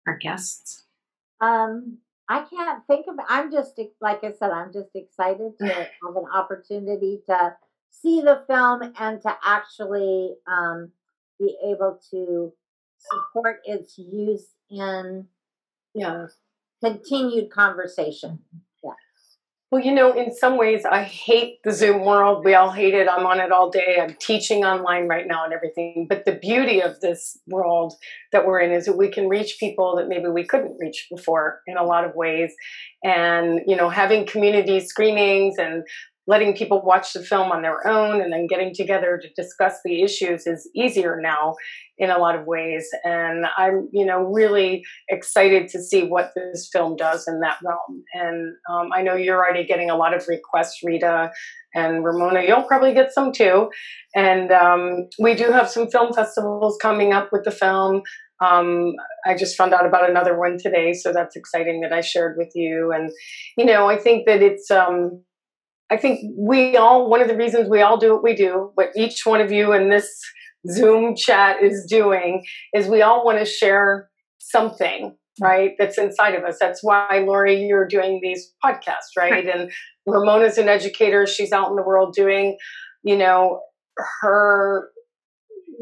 [0.06, 0.84] our guests?
[1.40, 3.16] Um, I can't think of.
[3.28, 4.50] I'm just like I said.
[4.50, 7.56] I'm just excited to have an opportunity to
[7.90, 10.90] see the film and to actually um,
[11.38, 12.52] be able to
[12.98, 15.26] support its use in
[15.94, 16.26] yeah
[16.82, 18.40] continued conversation.
[19.74, 22.44] Well, you know, in some ways, I hate the Zoom world.
[22.44, 23.08] We all hate it.
[23.08, 23.98] I'm on it all day.
[24.00, 26.06] I'm teaching online right now and everything.
[26.08, 27.94] But the beauty of this world
[28.30, 31.60] that we're in is that we can reach people that maybe we couldn't reach before
[31.66, 32.54] in a lot of ways.
[33.02, 35.82] And, you know, having community screenings and
[36.26, 40.02] letting people watch the film on their own and then getting together to discuss the
[40.02, 41.54] issues is easier now
[41.98, 42.88] in a lot of ways.
[43.04, 48.02] And i'm you know really excited to see what this film does in that realm.
[48.14, 51.30] And um, i know you're already getting a lot of requests rita
[51.74, 52.42] and ramona.
[52.46, 53.68] You'll probably get some too.
[54.14, 58.02] And um, we do have some film festivals coming up with the film.
[58.44, 58.94] Um,
[59.24, 62.50] i just found out about another one today so that's exciting that i shared with
[62.54, 62.92] you.
[62.92, 63.10] And
[63.56, 65.22] you know i think that it's um,
[65.90, 68.88] I think we all, one of the reasons we all do what we do, what
[68.96, 70.08] each one of you in this
[70.70, 72.44] Zoom chat is doing,
[72.74, 74.08] is we all want to share
[74.38, 75.44] something, mm-hmm.
[75.44, 76.56] right, that's inside of us.
[76.58, 79.46] That's why, Lori, you're doing these podcasts, right?
[79.46, 79.70] And
[80.06, 81.26] Ramona's an educator.
[81.26, 82.56] She's out in the world doing,
[83.02, 83.60] you know,
[84.22, 84.88] her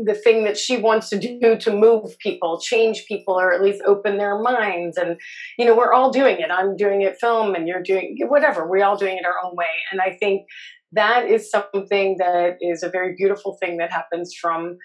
[0.04, 3.82] the thing that she wants to do to move people, change people, or at least
[3.86, 4.96] open their minds.
[4.96, 5.18] And,
[5.58, 6.50] you know, we're all doing it.
[6.50, 8.68] I'm doing it film and you're doing whatever.
[8.68, 9.66] We're all doing it our own way.
[9.90, 10.46] And I think
[10.92, 14.76] that is something that is a very beautiful thing that happens from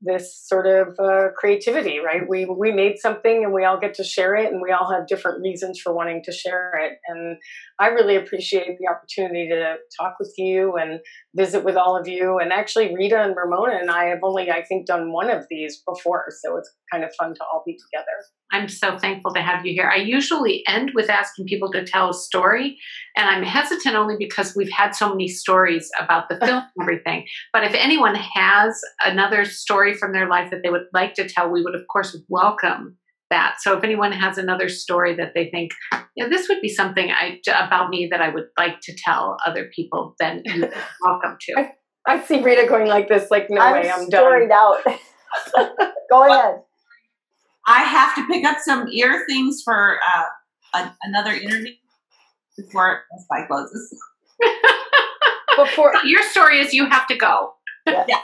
[0.00, 2.28] this sort of uh, creativity, right?
[2.28, 5.06] We we made something and we all get to share it, and we all have
[5.06, 6.98] different reasons for wanting to share it.
[7.08, 7.38] And
[7.78, 11.00] I really appreciate the opportunity to talk with you and
[11.34, 12.38] visit with all of you.
[12.38, 15.82] And actually, Rita and Ramona and I have only, I think, done one of these
[15.88, 18.16] before, so it's kind of fun to all be together.
[18.52, 19.90] I'm so thankful to have you here.
[19.92, 22.78] I usually end with asking people to tell a story,
[23.16, 27.26] and I'm hesitant only because we've had so many stories about the film and everything.
[27.52, 31.50] But if anyone has another story from their life that they would like to tell,
[31.50, 32.96] we would, of course, welcome
[33.30, 33.56] that.
[33.60, 35.72] So if anyone has another story that they think,
[36.14, 39.68] yeah, this would be something I, about me that I would like to tell other
[39.74, 40.70] people, then you're
[41.04, 41.68] welcome to.
[42.06, 44.78] I see Rita going like this, like, no I'm way, I'm storied done.
[44.86, 45.80] out.
[46.10, 46.60] Go ahead.
[47.66, 51.72] I have to pick up some ear things for uh, a, another interview
[52.56, 53.94] before Best Buy closes.
[55.56, 57.54] Before, Your story is you have to go.
[57.86, 58.04] Yeah.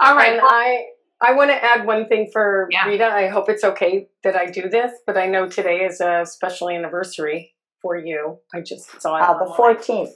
[0.00, 0.32] All right.
[0.34, 0.84] and I
[1.22, 2.86] I want to add one thing for Yeah.
[2.86, 3.06] Rita.
[3.06, 6.68] I hope it's okay that I do this, but I know today is a special
[6.68, 8.38] anniversary for you.
[8.54, 9.22] I just saw it.
[9.22, 10.12] Uh, the 14th.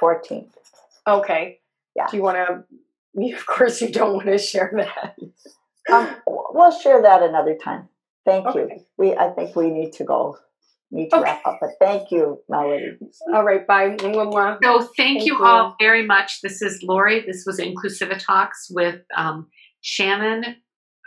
[0.00, 0.48] 14th.
[1.06, 1.60] Okay.
[1.94, 2.06] Yeah.
[2.10, 2.64] Do you want to?
[3.36, 5.14] Of course, you don't want to share that.
[5.92, 7.88] Um, we'll share that another time.
[8.24, 8.70] Thank you.
[8.96, 10.38] We, I think we need to go.
[10.90, 11.24] Need to Okay.
[11.24, 11.58] wrap up.
[11.60, 12.92] But thank you, Melody.
[13.34, 13.66] All right.
[13.66, 13.96] Bye.
[13.96, 14.58] Mwah.
[14.62, 15.44] So thank, Thank you you.
[15.44, 16.40] all very much.
[16.40, 17.20] This is Lori.
[17.26, 19.48] This was Inclusiva Talks with um,
[19.80, 20.56] Shannon,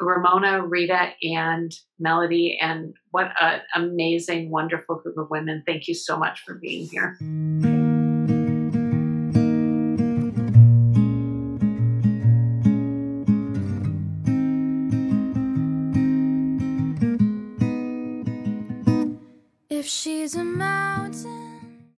[0.01, 2.57] Ramona, Rita, and Melody.
[2.61, 5.63] And what an amazing, wonderful group of women.
[5.65, 7.17] Thank you so much for being here.